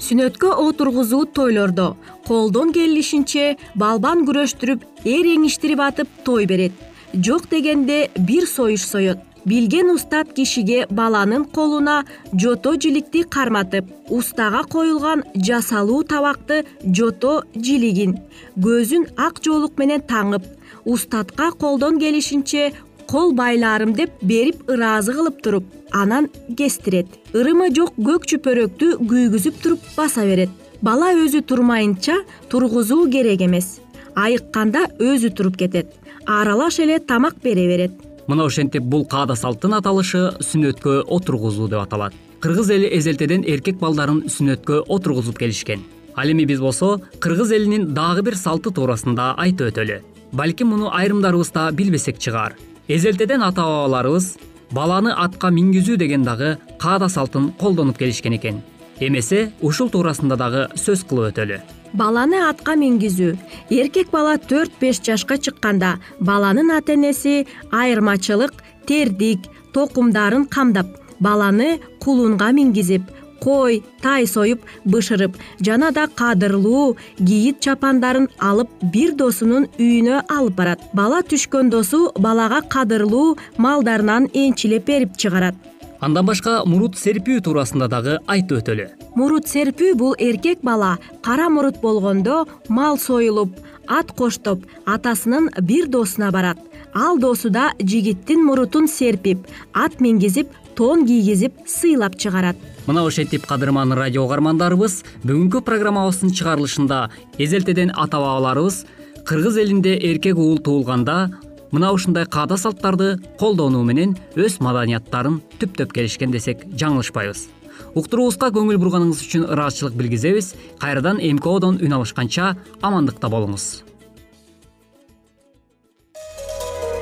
Сүннөткө 0.00 0.52
отургузуу 0.64 1.26
тойлордо 1.36 1.96
колдон 2.26 2.72
келишинче 2.72 3.56
балбан 3.74 4.24
күрөштүрүп 4.28 4.86
эреңиштирип 5.04 5.82
атып 5.84 6.22
той 6.24 6.46
берет. 6.46 6.72
Жок 7.12 7.50
дегенде 7.50 8.08
бир 8.16 8.46
союш 8.46 8.86
соет 8.86 9.18
билген 9.44 9.90
устат 9.90 10.32
кишиге 10.32 10.86
баланын 10.90 11.44
колуна 11.44 12.04
жото 12.42 12.74
жиликти 12.80 13.22
карматып 13.22 13.84
устага 14.08 14.62
коюлган 14.64 15.24
жасалуу 15.34 16.02
табакты 16.04 16.64
жото 16.84 17.42
жилигин 17.56 18.18
көзүн 18.66 19.08
ак 19.16 19.40
жоолук 19.44 19.78
менен 19.78 20.04
таңып 20.12 20.44
устатка 20.84 21.50
колдон 21.52 21.98
келишинче 21.98 22.72
кол 23.10 23.32
байлаарым 23.32 23.94
деп 23.94 24.10
берип 24.22 24.68
ыраазы 24.70 25.12
кылып 25.12 25.42
туруп 25.42 25.64
анан 25.90 26.28
кестирет. 26.56 27.08
Ырымы 27.34 27.70
жок 27.74 27.96
көк 27.98 28.26
чүпөрөктү 28.30 28.92
күйгүзүп 29.02 29.62
туруп 29.62 29.88
баса 29.96 30.22
берет. 30.26 30.50
Бала 30.82 31.10
өзү 31.18 31.42
турмайынча 31.42 32.20
тургузуу 32.50 33.08
керек 33.10 33.42
эмес. 33.42 33.80
Айыкканда 34.14 34.86
өзү 34.98 35.32
туруп 35.34 35.58
кетет. 35.58 35.90
Аралаш 36.26 36.78
эле 36.78 37.00
тамак 37.00 37.42
бере 37.42 37.66
берет 37.66 38.09
мына 38.30 38.46
ошентип 38.46 38.84
бул 38.86 39.02
каада 39.10 39.34
салттын 39.34 39.74
аталышы 39.80 40.20
сүннөткө 40.46 41.00
отургузуу 41.16 41.66
деп 41.68 41.82
аталат. 41.82 42.14
Кыргыз 42.40 42.70
эли 42.70 42.90
эзелтеден 42.96 43.42
эркек 43.42 43.80
балдарын 43.80 44.22
сүннөткө 44.30 44.84
отургузуп 44.86 45.40
келишкен. 45.40 45.82
Ал 46.14 46.30
эми 46.30 46.44
биз 46.46 46.60
болсо 46.62 47.00
кыргыз 47.18 47.50
элинин 47.56 47.88
дагы 47.94 48.22
бир 48.22 48.36
салты 48.38 48.70
туурасында 48.70 49.34
айтып 49.36 49.72
өтөлү. 49.72 49.98
Балким 50.32 50.70
муну 50.70 50.92
айрымдарыбыз 50.94 51.50
да 51.56 51.70
билбесек 51.72 52.18
чыгар. 52.18 52.54
Эзелтеден 52.88 53.42
ата 53.42 53.66
бабаларыбыз 53.66 54.36
баланы 54.70 55.10
атка 55.10 55.50
мингизүү 55.50 55.96
деген 55.96 56.22
дагы 56.22 56.56
каада 56.78 57.08
салтын 57.08 57.50
колдонуп 57.58 57.98
келишкен 57.98 58.38
экен. 58.38 58.62
Эмесе 59.00 59.50
ушул 59.60 59.90
туурасында 59.90 60.36
дагы 60.36 60.68
сөз 60.76 61.02
кылып 61.08 61.32
өтөлү 61.32 61.60
баланы 61.92 62.40
атка 62.48 62.76
мингизүү 62.76 63.36
эркек 63.70 64.10
бала 64.10 64.36
төрт 64.38 64.72
беш 64.80 65.00
жашка 65.06 65.38
чыкканда 65.38 65.96
баланын 66.20 66.70
ата 66.78 66.94
энеси 66.94 67.46
айырмачылык 67.70 68.54
тердик 68.86 69.48
токумдарын 69.74 70.44
камдап 70.46 70.86
баланы 71.20 71.80
кулунга 72.00 72.50
мингизип 72.52 73.02
кой 73.40 73.82
тай 74.02 74.26
союп 74.26 74.60
бышырып 74.84 75.36
жана 75.60 75.90
да 75.90 76.06
кадырлуу 76.06 76.96
кийит 77.18 77.60
чапандарын 77.64 78.28
алып 78.38 78.68
бир 78.92 79.14
досунун 79.16 79.66
үйүнө 79.78 80.22
алып 80.28 80.56
барат. 80.56 80.80
Бала 80.92 81.22
түшкөн 81.22 81.70
досу 81.72 82.10
балага 82.18 82.60
кадырлуу 82.60 83.38
малдарынан 83.56 84.28
энчилеп 84.34 84.86
берип 84.86 85.16
чыгарат 85.16 85.56
андан 86.00 86.26
башка 86.26 86.62
мурут 86.66 86.96
серпүү 86.98 87.42
туурасында 87.44 87.88
дагы 87.92 88.16
айтып 88.26 88.60
өтөлү. 88.60 88.86
Мурут 89.16 89.48
серпүү 89.48 89.94
бул 90.00 90.14
эркек 90.18 90.62
бала 90.64 90.96
кара 91.24 91.48
мурут 91.52 91.80
болгондо 91.82 92.46
мал 92.68 92.98
союлуп 92.98 93.52
ат 93.86 94.12
коштоп 94.16 94.64
атасынын 94.86 95.50
бир 95.60 95.88
досуна 95.88 96.30
барат. 96.30 96.58
Ал 96.94 97.18
досу 97.18 97.50
да 97.50 97.72
жигиттин 97.78 98.44
мурутун 98.44 98.88
серпип 98.88 99.46
ат 99.74 100.00
мингизип 100.00 100.48
тон 100.76 101.06
кийгизип 101.06 101.52
сыйлап 101.66 102.16
чыгарат. 102.16 102.56
Мына 102.86 103.04
ошентип 103.06 103.46
кадырман 103.46 103.92
радио 103.92 104.26
каармандарыбыз 104.26 105.02
бүгүнкү 105.22 105.60
программабыздын 105.66 106.32
чыгарылышында 106.32 107.10
эзелтеден 107.38 107.92
ата 107.94 108.16
бабаларыбыз 108.16 108.86
кыргыз 109.28 109.58
элинде 109.58 109.94
эркек 109.94 110.38
уул 110.38 110.58
туулганда 110.58 111.30
мына 111.70 111.92
ушундай 111.94 112.26
каада 112.26 112.56
салттарды 112.58 113.16
колдонуу 113.40 113.82
менен 113.86 114.16
өз 114.36 114.58
маданияттарын 114.64 115.40
түптөп 115.60 115.94
келишкен 115.96 116.34
десек 116.34 116.66
жаңылышпайбыз. 116.74 117.46
Уктуруубузга 117.94 118.50
көңүл 118.54 118.78
бурганыңыз 118.82 119.22
үчүн 119.24 119.46
ыраазычылык 119.50 119.94
билгизебиз. 119.98 120.54
Кайрадан 120.78 121.18
эмкодон 121.18 121.80
үн 121.82 121.96
алышканча 121.98 122.54
амандыкта 122.82 123.30
болуңуз. 123.32 123.84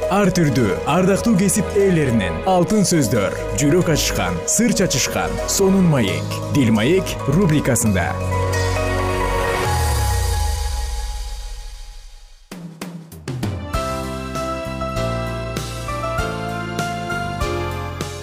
Ар 0.09 0.31
түрдүү 0.33 0.79
ардактуу 0.89 1.35
кесип 1.37 1.69
ээлеринен 1.77 2.39
алтын 2.49 2.87
сөздөр 2.89 3.37
жүрөк 3.61 3.91
ачышкан 3.93 4.41
сыр 4.49 4.73
чачышкан 4.73 5.37
сонун 5.53 5.85
маек 5.93 6.41
дил 6.57 6.73
маек 6.73 7.13
рубрикасында 7.29 8.09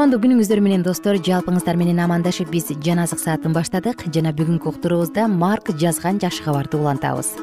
кутмандуу 0.00 0.22
күнүңүздөр 0.22 0.60
менен 0.64 0.80
достор 0.80 1.18
жалпыңыздар 1.20 1.76
менен 1.76 1.98
амандашып 2.00 2.48
биз 2.48 2.70
жан 2.80 3.02
азык 3.02 3.18
саатын 3.20 3.52
баштадык. 3.52 4.06
Жана 4.08 4.30
бүгүнкү 4.32 4.70
уктуруубузда 4.70 5.26
марк 5.28 5.68
жазган 5.76 6.16
жакшы 6.16 6.40
кабарды 6.40 6.78
улантабыз. 6.78 7.34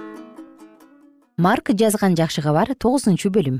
Марк 1.38 1.70
жазган 1.70 2.16
жакшы 2.18 2.42
кабар 2.42 2.72
тогузунчу 2.74 3.30
бөлүм. 3.30 3.60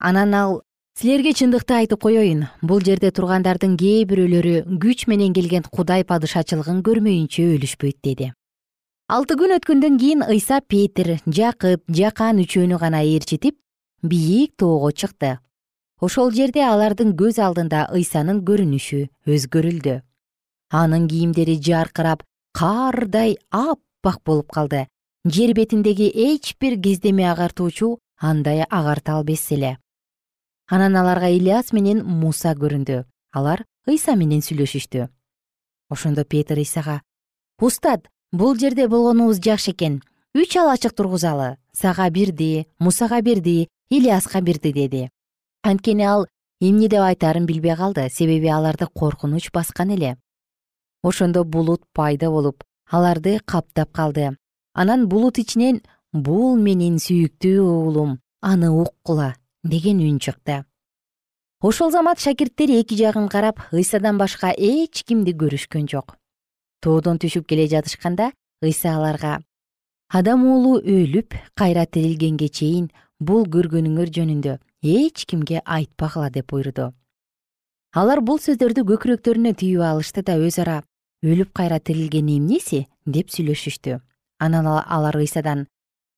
Анан 0.00 0.34
ал 0.34 0.62
силерге 0.98 1.30
чындыкты 1.30 1.76
айтып 1.76 2.02
коеюн 2.02 2.48
бул 2.60 2.82
жерде 2.82 3.12
тургандардын 3.14 3.78
кээ 3.78 4.02
бирөөлөрү 4.10 4.80
күч 4.82 5.06
менен 5.06 5.30
келген 5.30 5.70
кудай 5.70 6.02
падышачылыгын 6.02 6.82
көрмөйүнчө 6.82 7.46
өлүшпөйт 7.54 8.02
деди. 8.02 8.32
Алты 9.06 9.38
күн 9.38 9.54
өткөндөн 9.60 10.02
кийин 10.02 10.26
ыйса 10.26 10.58
петир 10.58 11.20
жакып 11.30 11.86
жакан 11.86 12.42
үчөөнү 12.42 12.82
гана 12.82 13.06
ээрчитип 13.06 13.60
бийик 14.02 14.58
тоого 14.58 14.90
чыкты 14.90 15.38
ошол 16.02 16.32
жерде 16.34 16.64
алардын 16.66 17.12
көз 17.14 17.38
алдында 17.38 17.84
ыйсанын 17.94 18.40
көрүнүшү 18.46 19.04
өзгөрүлдү. 19.30 20.00
Анын 20.74 21.06
кийимдери 21.06 21.54
жаркырап 21.62 22.24
кардай 22.58 23.36
аппак 23.50 24.18
болуп 24.26 24.50
калды. 24.50 24.88
Жер 25.24 25.54
бетиндеги 25.54 26.08
эч 26.10 26.56
бир 26.58 26.80
кездеме 26.82 27.30
агартуучу 27.30 28.00
андай 28.18 28.64
агарта 28.64 29.14
албес 29.18 29.46
эле. 29.52 29.78
Анан 30.66 30.96
аларга 30.96 31.30
ильяс 31.30 31.72
менен 31.72 32.02
муса 32.02 32.56
көрүндү. 32.58 33.04
Алар 33.32 33.64
ыйса 33.86 34.16
менен 34.16 34.42
сүйлөшүштү. 34.42 35.06
Ошондо 35.88 36.24
петир 36.24 36.58
ыйсага 36.58 37.02
устат 37.60 38.08
бул 38.32 38.58
жерде 38.58 38.88
болгонубуз 38.88 39.38
жакшы 39.38 39.70
экен. 39.70 40.02
Үч 40.34 40.56
алачык 40.56 40.96
тургузалы. 40.96 41.58
Сага 41.72 42.10
бирди 42.10 42.66
мусага 42.80 43.22
бирди 43.22 43.68
ильяска 43.88 44.40
бирди 44.40 44.72
деди 44.72 45.11
анткени 45.62 46.04
ал 46.04 46.26
эмне 46.60 46.88
деп 46.88 47.00
айтаарын 47.00 47.46
билбей 47.46 47.76
калды. 47.76 48.08
Себеби 48.10 48.48
аларды 48.48 48.86
коркунуч 48.86 49.50
баскан 49.52 49.90
эле. 49.90 50.16
Ошондо 51.02 51.44
булут 51.44 51.82
пайда 51.92 52.30
болуп 52.30 52.64
аларды 52.90 53.40
каптап 53.44 53.92
калды. 53.92 54.36
Анан 54.74 55.08
булут 55.08 55.38
ичинен 55.38 55.82
бул 56.12 56.56
менин 56.56 56.98
сүйүктүү 56.98 57.62
уулум 57.62 58.18
аны 58.40 58.70
уккула 58.70 59.34
деген 59.64 60.00
үн 60.00 60.18
чыкты. 60.18 60.64
Ошол 61.60 61.90
замат 61.90 62.18
шакирттер 62.18 62.70
эки 62.80 62.96
жагын 62.96 63.28
карап 63.28 63.60
ыйсадан 63.72 64.18
башка 64.18 64.50
эч 64.56 65.04
кимди 65.04 65.32
көрүшкөн 65.32 65.86
жок. 65.88 66.16
Тоодон 66.82 67.18
түшүп 67.22 67.46
келе 67.46 67.68
жатышканда 67.68 68.32
ыйса 68.62 68.96
аларга 68.96 69.38
адам 70.12 70.44
уулу 70.44 70.80
өлүп 70.82 71.34
кайра 71.54 71.86
тирилгенге 71.86 72.48
чейин 72.48 72.90
бул 73.20 73.46
көргөнүңөр 73.46 74.10
жөнүндө 74.16 74.58
эч 74.82 75.26
кимге 75.26 75.62
айтпагыла 75.64 76.30
деп 76.30 76.50
буйруду 76.50 76.92
алар 77.92 78.20
бул 78.20 78.40
сөздөрдү 78.40 78.82
көкүрөктөрүнө 78.88 79.52
түйүп 79.60 79.84
алышты 79.84 80.22
да 80.26 80.38
өз 80.40 80.58
ара 80.62 80.80
өлүп 81.22 81.52
кайра 81.54 81.78
тирилген 81.78 82.30
эмнеси 82.32 82.86
деп 83.06 83.30
сүйлөшүштү. 83.30 84.00
Анан 84.42 84.66
алар 84.66 85.18
ыйсадан 85.20 85.66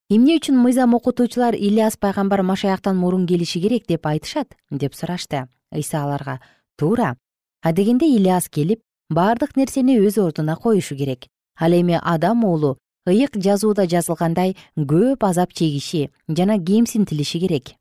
эмне 0.09 0.39
үчүн 0.39 0.57
мыйзам 0.57 0.95
окутуучулар 0.97 1.59
ильяс 1.59 1.99
пайгамбар 2.01 2.43
машаяктан 2.43 2.97
мурун 2.97 3.27
келиши 3.27 3.61
керек 3.61 3.87
деп 3.87 4.07
айтышат? 4.07 4.55
деп 4.71 4.95
сурашты. 4.95 5.49
Ыйса 5.75 6.05
аларга 6.05 6.41
туура 6.79 7.17
адегенде 7.61 8.07
ильяс 8.07 8.49
келип 8.49 8.81
бардык 9.11 9.57
нерсени 9.57 9.99
өз 9.99 10.19
ордуна 10.19 10.57
коюшу 10.57 10.97
керек. 10.97 11.27
Ал 11.59 11.73
эми 11.73 12.01
адам 12.01 12.45
уулу 12.45 12.79
ыйык 13.07 13.37
жазууда 13.37 13.87
жазылгандай 13.87 14.57
көп 14.77 15.27
азап 15.27 15.53
чегиши 15.53 16.11
жана 16.29 16.59
кемсинтилиши 16.59 17.41
керек 17.41 17.75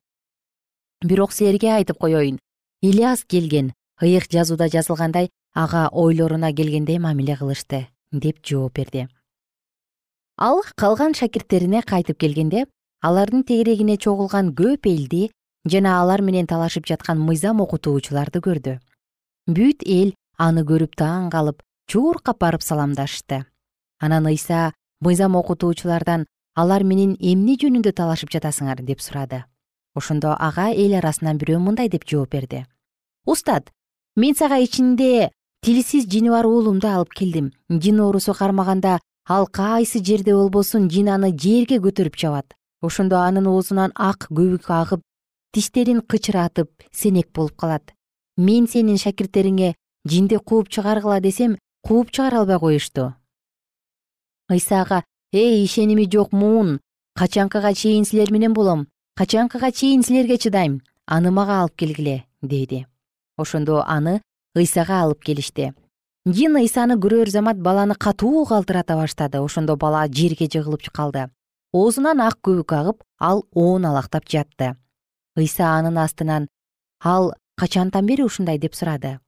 бирок 1.04 1.32
силерге 1.32 1.70
айтып 1.76 1.98
коеюн 2.00 2.38
ильяс 2.80 3.24
келген 3.24 3.72
ыйык 4.00 4.30
жазууда 4.32 4.68
жазылгандай 4.72 5.28
ага 5.54 5.88
ойлоруна 5.92 6.52
келгендей 6.52 6.98
мамиле 6.98 7.36
кылышты 7.36 7.86
деп 8.12 8.40
жооп 8.42 8.74
берди. 8.78 9.08
Ал 10.38 10.62
калган 10.76 11.14
шакирттерине 11.14 11.82
кайтып 11.82 12.18
келгенде 12.18 12.64
алардын 13.02 13.44
тегерегине 13.44 13.98
чогулган 13.98 14.54
көп 14.56 14.88
элди 14.88 15.30
жана 15.68 16.00
алар 16.00 16.22
менен 16.22 16.46
талашып 16.46 16.86
жаткан 16.86 17.20
мыйзам 17.20 17.60
окутуучуларды 17.60 18.40
көрдү. 18.40 18.78
Бүт 19.46 19.84
эл 19.84 20.14
аны 20.38 20.64
көрүп 20.64 20.96
таң 20.96 21.30
калып 21.30 21.62
чуркап 21.86 22.40
барып 22.40 22.62
саламдашты. 22.62 23.44
Анан 24.00 24.26
ыйса 24.26 24.72
мыйзам 25.00 25.36
окутуучулардан 25.36 26.26
алар 26.56 26.82
менен 26.82 27.16
эмне 27.20 27.56
жөнүндө 27.60 27.92
талашып 27.92 28.30
жатасыңар? 28.30 28.80
деп 28.82 29.00
сурады 29.00 29.44
ошондо 29.94 30.34
ага 30.38 30.70
эл 30.72 30.94
арасынан 30.98 31.38
бирөө 31.38 31.58
мындай 31.58 31.88
деп 31.88 32.04
жооп 32.06 32.30
берди. 32.30 32.66
Устат 33.26 33.70
мен 34.16 34.34
сага 34.34 34.58
ичинде 34.58 35.30
тилсиз 35.62 36.06
жини 36.06 36.30
бар 36.30 36.46
уулумду 36.46 36.88
алып 36.88 37.14
келдим. 37.14 37.52
Жин 37.70 38.00
оорусу 38.00 38.34
кармаганда 38.34 39.00
ал 39.28 39.46
кайсы 39.46 40.04
жерде 40.04 40.34
болбосун 40.34 40.90
жин 40.90 41.08
аны 41.08 41.32
жерге 41.36 41.78
көтөрүп 41.78 42.16
чабат 42.16 42.54
ошондо 42.82 43.16
анын 43.16 43.46
оозунан 43.46 43.92
ак 43.94 44.28
көбүк 44.30 44.68
агып 44.68 45.02
тиштерин 45.52 46.00
кычыратып 46.00 46.70
сенек 46.92 47.32
болуп 47.32 47.56
калат. 47.56 47.94
Мен 48.36 48.66
сенин 48.66 48.98
шакирттериңе 48.98 49.74
жинди 50.04 50.36
кууп 50.36 50.68
чыгаргыла 50.68 51.20
десем 51.20 51.58
кууп 51.82 52.10
чыгара 52.10 52.40
албай 52.40 52.58
коюшту 52.58 53.14
ыйса 54.50 54.82
ага 54.82 55.04
эй 55.32 55.64
ишеними 55.64 56.04
жок 56.10 56.32
муун 56.32 56.80
качанкыга 57.14 57.74
чейин 57.74 58.04
силер 58.04 58.30
менен 58.32 58.52
болом 58.52 58.88
качанкыга 59.16 59.70
чейин 59.72 60.02
силерге 60.02 60.38
чыдайм 60.38 60.80
аны 61.06 61.30
мага 61.30 61.60
алып 61.62 61.76
келгиле 61.76 62.24
деди 62.42 62.86
ошондо 63.36 63.82
аны 63.86 64.20
ыйсага 64.54 65.00
алып 65.02 65.22
келишти. 65.24 65.72
Жин 66.24 66.56
ыйсаны 66.56 66.96
көрөр 66.96 67.28
замат 67.28 67.58
баланы 67.60 67.94
катуу 67.94 68.44
калтырата 68.46 68.96
баштады. 68.96 69.40
Ошондо 69.40 69.76
бала 69.76 70.06
жерге 70.08 70.46
жыгылып 70.46 70.88
калды. 70.92 71.28
Оозунан 71.72 72.20
ак 72.20 72.38
көбүк 72.42 72.72
агып 72.72 73.02
ал 73.18 73.44
ооналактап 73.52 74.28
жатты. 74.28 74.76
Ыйса 75.36 75.74
анын 75.76 75.98
астынан 75.98 76.48
ал 77.02 77.34
качантан 77.56 78.06
бери 78.06 78.22
ушундай? 78.22 78.58
деп 78.58 78.74
сурады. 78.74 79.18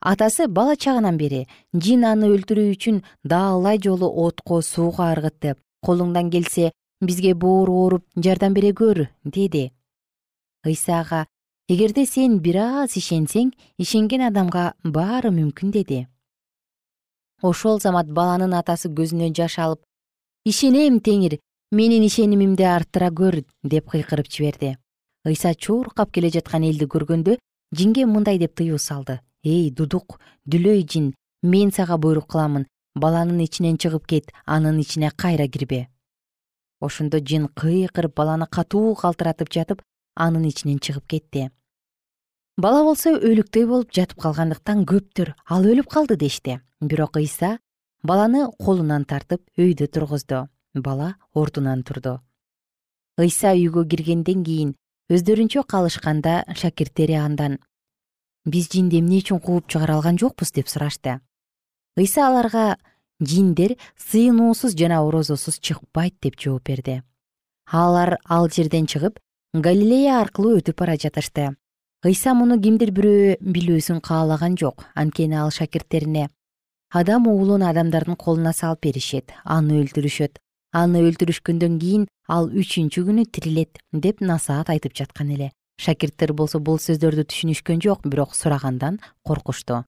Атасы 0.00 0.48
бала 0.48 0.76
чагынан 0.76 1.18
бери 1.18 1.46
жин 1.74 2.04
аны 2.04 2.26
өлтүрүү 2.32 2.72
үчүн 2.72 3.02
даалай 3.22 3.78
жолу 3.78 4.08
отко 4.24 4.62
сууга 4.62 5.12
ыргытты 5.12 5.56
колуңдан 5.84 6.30
келсе 6.30 6.72
бизге 7.00 7.34
боору 7.34 7.72
ооруп 7.84 8.04
жардам 8.16 8.54
бере 8.54 8.72
көр 8.72 9.08
деди. 9.24 9.72
Ыйса 10.64 11.00
ага 11.00 11.26
эгерде 11.68 12.04
сен 12.06 12.38
бир 12.40 12.56
аз 12.60 12.96
ишенсең 12.96 13.52
ишенген 13.78 14.26
адамга 14.28 14.74
баары 14.84 15.30
мүмкүн 15.30 15.70
деди. 15.72 16.06
Ошол 17.42 17.80
замат 17.80 18.10
баланын 18.12 18.52
атасы 18.54 18.90
көзүнөн 18.92 19.34
жаш 19.36 19.58
алып 19.58 19.80
ишенем 20.44 21.00
теңир 21.00 21.38
менин 21.72 22.04
ишенимимди 22.04 22.66
арттыра 22.68 23.08
көр 23.10 23.44
деп 23.64 23.88
кыйкырып 23.90 24.28
жиберди. 24.28 24.76
Ыйса 25.24 25.54
чуркап 25.54 26.12
келе 26.12 26.30
жаткан 26.30 26.64
элди 26.64 26.84
көргөндө 26.84 27.38
жинге 27.72 28.04
мындай 28.06 28.38
деп 28.38 28.54
тыюу 28.56 28.78
салды. 28.78 29.20
Эй 29.42 29.70
дудук 29.70 30.20
дүлөй 30.44 30.84
жин 30.84 31.14
мен 31.42 31.72
сага 31.72 31.96
буйрук 31.96 32.28
кыламын 32.28 32.66
баланын 32.94 33.40
ичинен 33.40 33.78
чыгып 33.78 34.06
кет 34.06 34.32
анын 34.44 34.80
ичине 34.80 35.10
кайра 35.16 35.48
кирбе 35.48 35.88
ошондо 36.80 37.20
жин 37.20 37.48
кыйкырып 37.48 38.14
баланы 38.16 38.46
катуу 38.46 38.94
калтыратып 38.94 39.52
жатып 39.52 39.82
анын 40.16 40.44
ичинен 40.48 40.78
чыгып 40.78 41.06
кетти. 41.06 41.50
Бала 42.56 42.82
болсо 42.84 43.12
өлүктөй 43.16 43.66
болуп 43.68 43.92
жатып 43.94 44.20
калгандыктан 44.20 44.84
көптөр 44.88 45.34
ал 45.48 45.64
өлүп 45.64 45.88
калды 45.88 46.16
дешти. 46.16 46.60
Бирок 46.80 47.16
ыйса 47.16 47.58
баланы 48.02 48.46
колунан 48.58 49.04
тартып 49.04 49.42
өйдө 49.56 49.86
тургузду. 49.86 50.48
Бала 50.74 51.14
ордунан 51.34 51.82
турду. 51.82 52.20
Ыйса 53.18 53.54
үйгө 53.54 53.86
киргенден 53.90 54.44
кийин 54.44 54.74
өздөрүнчө 55.10 55.64
калышканда 55.66 56.44
шакирттери 56.54 57.16
андан 57.18 57.58
биз 58.46 58.68
жинди 58.72 59.00
эмне 59.00 59.18
үчүн 59.20 59.40
кууп 59.42 59.66
чыгара 59.68 59.96
алган 59.96 60.18
жокпуз? 60.18 60.52
деп 60.52 60.68
сурашты. 60.68 61.20
Ыйса 61.96 62.28
аларга 62.28 62.78
жиндер 63.20 63.76
сыйынуусуз 64.10 64.74
жана 64.74 65.02
орозосуз 65.04 65.58
чыкпайт 65.60 66.14
деп 66.22 66.40
жооп 66.40 66.68
берди. 66.68 67.02
Алар 67.70 68.18
ал 68.24 68.48
жерден 68.48 68.86
чыгып 68.86 69.20
галилея 69.54 70.20
аркылуу 70.20 70.58
өтүп 70.58 70.78
бара 70.80 70.96
жатышты. 70.96 71.54
Ыйса 72.04 72.34
муну 72.34 72.56
кимдир 72.60 72.90
бирөө 72.96 73.36
билүүсүн 73.40 74.00
каалаган 74.00 74.56
жок 74.56 74.86
анткени 74.94 75.36
ал 75.36 75.50
шакирттерине. 75.50 76.30
Адам 76.90 77.26
уулун 77.28 77.62
адамдардын 77.62 78.16
колуна 78.16 78.52
салып 78.52 78.80
беришет 78.88 79.32
аны 79.44 79.82
өлтүрүшөт. 79.84 80.40
Аны 80.72 81.02
өлтүрүшкөндөн 81.10 81.78
кийин 81.78 82.08
ал 82.26 82.48
үчүнчү 82.48 83.04
күнү 83.04 83.26
тирилет 83.30 83.78
деп 83.92 84.20
насаат 84.20 84.70
айтып 84.70 84.96
жаткан 84.96 85.30
эле. 85.36 85.50
Шакирттер 85.78 86.32
болсо 86.32 86.58
бул 86.58 86.78
сөздөрдү 86.78 87.26
түшүнүшкөн 87.26 87.82
жок 87.82 88.06
бирок 88.06 88.34
сурагандан 88.34 89.00
коркушту. 89.22 89.84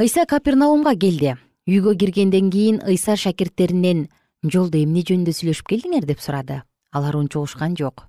Ыйса 0.00 0.26
капернаумга 0.26 0.96
келди 0.96 1.36
үйгө 1.68 1.96
киргенден 2.00 2.50
кийин 2.50 2.80
ыйса 2.86 3.16
шакирттеринен 3.16 4.08
жолдо 4.42 4.78
эмне 4.80 5.02
жөнүндө 5.04 5.34
сүйлөшүп 5.36 5.68
келдиңер 5.68 6.06
деп 6.08 6.20
сурады. 6.24 6.62
Алар 6.92 7.16
унчугушкан 7.16 7.76
жок. 7.76 8.06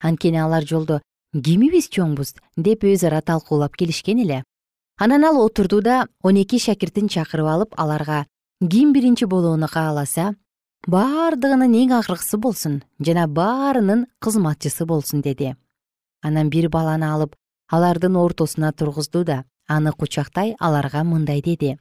Анткени 0.00 0.38
алар 0.38 0.64
жолдо 0.64 1.00
кимибиз 1.34 1.88
чоңбуз? 1.90 2.34
деп 2.56 2.84
өз 2.84 3.04
ара 3.06 3.20
талкуулап 3.20 3.74
келишкен 3.76 4.22
эле. 4.22 4.44
Анан 4.96 5.24
ал 5.24 5.44
отурду 5.44 5.80
да 5.82 6.06
он 6.22 6.36
эки 6.36 6.58
шакиртин 6.58 7.08
чакырып 7.08 7.46
алып 7.46 7.74
аларга 7.76 8.26
ким 8.60 8.92
биринчи 8.92 9.26
болууну 9.26 9.66
кааласа 9.66 10.36
баардыгынын 10.86 11.74
эң 11.74 11.98
акыркысы 11.98 12.38
болсун 12.38 12.82
жана 13.00 13.26
баарынын 13.26 14.06
кызматчысы 14.20 14.86
болсун 14.86 15.20
деди. 15.20 15.56
Анан 16.22 16.48
бир 16.48 16.68
баланы 16.68 17.10
алып 17.10 17.34
алардын 17.68 18.16
ортосуна 18.16 18.72
тургузду 18.72 19.24
да 19.24 19.44
аны 19.66 19.92
кучактай 19.92 20.54
аларга 20.60 21.02
мындай 21.02 21.42
деди 21.42 21.76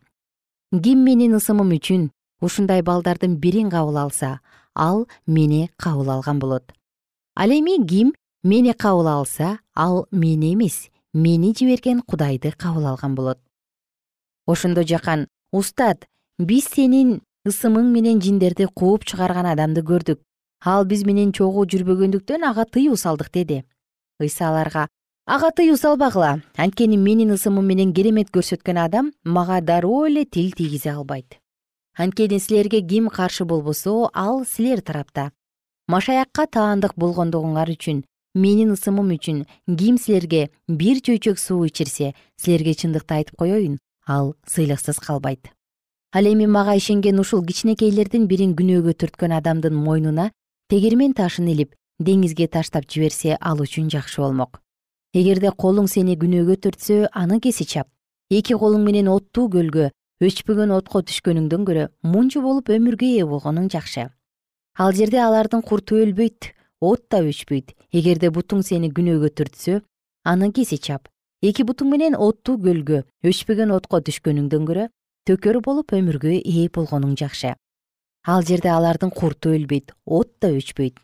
ким 0.81 1.03
менин 1.05 1.36
ысымым 1.38 1.69
үчүн 1.77 2.09
ушундай 2.41 2.81
балдардын 2.81 3.38
бирин 3.38 3.69
кабыл 3.69 3.97
алса 3.97 4.39
ал 4.73 5.07
мени 5.27 5.69
кабыл 5.77 6.09
алган 6.09 6.39
болот. 6.39 6.73
Ал 7.36 7.49
эми 7.49 7.77
ким 7.86 8.13
мени 8.43 8.73
кабыл 8.73 9.07
алса 9.07 9.59
ал 9.75 10.07
мени 10.12 10.53
эмес 10.53 10.89
мени 11.13 11.53
жиберген 11.53 12.01
кудайды 12.01 12.51
кабыл 12.51 12.88
алган 12.88 13.13
болот. 13.15 13.39
Ошондо 14.47 14.83
жакан 14.83 15.27
устат 15.51 16.07
биз 16.39 16.65
сенин 16.65 17.21
ысымың 17.45 17.91
менен 17.93 18.19
жиндерди 18.19 18.65
кууп 18.65 19.05
чыгарган 19.05 19.45
адамды 19.45 19.81
көрдүк. 19.81 20.19
Ал 20.65 20.86
биз 20.86 21.03
менен 21.05 21.31
чогуу 21.31 21.67
жүрбөгөндүктөн 21.67 22.49
ага 22.49 22.65
тыюу 22.65 22.97
салдык 22.97 23.29
деди. 23.31 23.63
Ыйса 24.19 24.49
аларга 24.49 24.88
ага 25.25 25.51
тыюу 25.55 25.77
салбагыла 25.79 26.41
анткени 26.57 26.97
менин 26.97 27.31
ысымым 27.31 27.63
менен 27.63 27.93
керемет 27.95 28.27
көрсөткөн 28.36 28.79
адам 28.83 29.12
мага 29.23 29.62
дароо 29.62 30.07
эле 30.07 30.25
тил 30.25 30.51
тийгизе 30.51 30.91
албайт. 30.91 31.39
Анткени 31.95 32.39
силерге 32.39 32.81
ким 32.81 33.07
каршы 33.07 33.45
болбосо 33.45 34.09
ал 34.13 34.43
силер 34.45 34.81
тарапта. 34.81 35.31
Машаякка 35.88 36.45
таандык 36.47 36.95
болгондугуңар 36.97 37.71
үчүн 37.71 38.03
менин 38.36 38.73
ысымым 38.75 39.13
үчүн 39.15 39.45
ким 39.77 39.97
силерге 39.97 40.49
бир 40.67 40.99
чөйчөк 40.99 41.39
суу 41.39 41.67
ичирсе 41.69 42.15
силерге 42.36 42.73
чындыкты 42.73 43.15
айтып 43.21 43.38
коеюн 43.39 43.79
ал 44.05 44.36
сыйлыксыз 44.45 44.99
калбайт. 44.99 45.53
Ал 46.12 46.25
эми 46.27 46.47
мага 46.47 46.75
ишенген 46.75 47.19
ушул 47.19 47.45
кичинекейлердин 47.45 48.27
бирин 48.27 48.57
күнөөгө 48.59 48.97
түрткөн 48.99 49.38
адамдын 49.39 49.73
мойнуна 49.73 50.31
тегермен 50.67 51.13
ташын 51.13 51.47
илип 51.47 51.75
деңизге 51.99 52.49
таштап 52.49 52.91
жиберсе 52.91 53.38
ал 53.39 53.63
үчүн 53.63 53.88
жакшы 53.89 54.19
болмок 54.21 54.62
эгерде 55.13 55.52
колуң 55.54 55.86
сени 55.91 56.15
күнөөгө 56.17 56.56
түртсө 56.65 56.95
аны 57.13 57.38
кеси 57.39 57.67
чап. 57.69 57.88
Эки 58.34 58.56
колуң 58.58 58.82
менен 58.88 59.10
оттуу 59.13 59.45
көлгө 59.54 59.91
өчпөгөн 60.26 60.73
отко 60.73 61.04
түшкөнүңдөн 61.06 61.67
көрө 61.67 61.86
мунчу 62.10 62.41
болуп 62.41 62.71
өмүргө 62.73 63.10
ээ 63.19 63.28
болгонуң 63.30 63.69
жакшы. 63.69 64.08
Ал 64.80 64.93
жерде 64.97 65.21
алардын 65.21 65.62
курту 65.62 65.99
өлбөйт 66.02 66.49
от 66.82 67.06
да 67.12 67.21
өчпөйт. 67.21 67.76
Эгерде 67.93 68.32
бутуң 68.34 68.63
сени 68.65 68.89
күнөөгө 68.89 69.30
түртсө 69.38 69.82
аны 70.26 70.49
кеси 70.52 70.82
чап. 70.82 71.06
Эки 71.45 71.62
бутуң 71.62 71.93
менен 71.93 72.17
оттуу 72.17 72.58
көлгө 72.58 73.04
өчпөгөн 73.21 73.76
отко 73.78 74.02
түшкөнүңдөн 74.02 74.65
көрө 74.65 74.89
төкөр 75.30 75.62
болуп 75.62 75.93
өмүргө 75.93 76.39
ээ 76.41 76.69
болгонуң 76.73 77.13
жакшы. 77.21 77.54
Ал 78.26 78.41
жерде 78.41 78.73
алардын 78.73 79.12
курту 79.13 79.54
өлбөйт 79.54 79.93
от 80.06 80.32
да 80.41 80.49
өчпөйт 80.49 80.97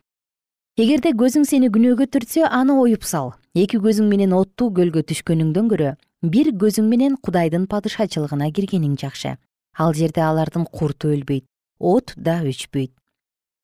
эгерде 0.80 1.10
көзүң 1.12 1.44
сени 1.44 1.68
күнөөгө 1.68 2.06
түртсө 2.14 2.46
аны 2.56 2.72
оюп 2.80 3.02
сал. 3.04 3.34
Эки 3.58 3.76
көзүң 3.84 4.06
менен 4.08 4.32
оттуу 4.32 4.70
көлгө 4.72 5.02
түшкөнүңдөн 5.10 5.66
көрө. 5.72 5.90
Бир 6.24 6.48
көзүң 6.62 6.86
менен 6.88 7.18
кудайдын 7.20 7.66
падышачылыгына 7.68 8.48
киргениң 8.56 8.94
жакшы. 9.02 9.34
Ал 9.76 9.92
жерде 9.98 10.22
алардын 10.24 10.64
курту 10.64 11.10
өлбөйт 11.12 11.44
от 11.92 12.14
да 12.16 12.38
өчпөйт. 12.48 12.94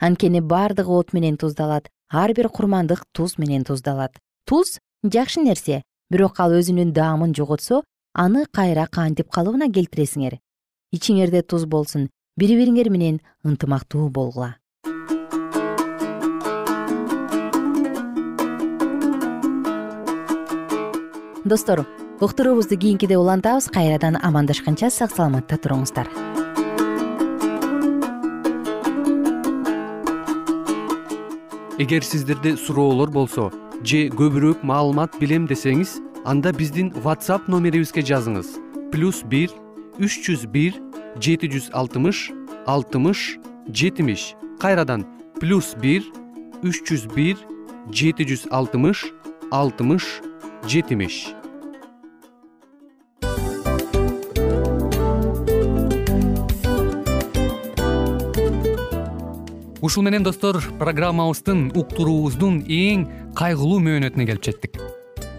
Анткени 0.03 0.43
бардыгы 0.43 0.93
от 0.93 1.15
менен 1.17 1.39
туздалат 1.41 1.89
ар 2.11 2.35
бир 2.37 2.51
курмандык 2.51 3.07
туз 3.13 3.39
менен 3.39 3.65
туздалат. 3.65 4.13
Туз 4.45 4.77
жакшы 5.03 5.41
нерсе 5.41 5.83
бирок 6.11 6.41
ал 6.41 6.53
өзүнүн 6.59 6.93
даамын 6.93 7.33
жоготсо 7.33 7.81
аны 8.13 8.45
кайра 8.53 8.89
кантип 8.93 9.33
калыбына 9.33 9.73
келтиресиңер. 9.73 10.37
Ичиңерде 10.93 11.43
туз 11.43 11.65
болсун 11.65 12.11
бири 12.37 12.61
бириңер 12.61 12.93
менен 12.93 13.21
ынтымактуу 13.45 14.11
болгула 14.11 14.57
достор 21.47 21.87
уктуруубузду 22.21 22.77
кийинкиде 22.77 23.17
улантабыз. 23.17 23.69
Кайрадан 23.71 24.17
амандашканча 24.21 24.91
сак 24.91 25.11
саламатта 25.15 25.57
туруңуздар. 25.57 26.09
Эгер 31.79 32.03
сиздерде 32.03 32.57
суроолор 32.57 33.11
болсо 33.11 33.53
же 33.85 34.09
көбүрөөк 34.11 34.65
маалымат 34.67 35.19
билем 35.21 35.47
десеңиз 35.47 36.01
анда 36.25 36.53
биздин 36.53 36.91
whatsapp 37.05 37.47
номерибизге 37.47 38.03
жазыңыз. 38.03 38.57
Плюс 38.91 39.23
бир 39.23 39.53
үч 40.03 40.19
жүз 40.27 40.47
бир 40.51 40.75
жети 41.21 41.47
жүз 41.53 41.71
алтымыш 41.73 42.31
алтымыш 42.67 43.37
жетимиш. 43.71 44.35
Кайрадан 44.59 45.07
плюс 45.39 45.77
бир 45.79 46.03
үч 46.65 46.83
жүз 46.89 47.07
бир 47.15 47.37
жети 47.93 48.27
жүз 48.27 48.49
алтымыш 48.51 49.05
алтымыш 49.53 50.26
жетимиш. 50.69 51.35
Ушул 59.87 60.03
менен 60.03 60.25
достор 60.27 60.59
программабыздын 60.81 61.71
уктуруубуздун 61.79 62.63
эң 62.67 63.07
кайгылуу 63.39 63.79
мөөнөтүнө 63.85 64.27
келип 64.33 64.49
жеттик 64.49 64.81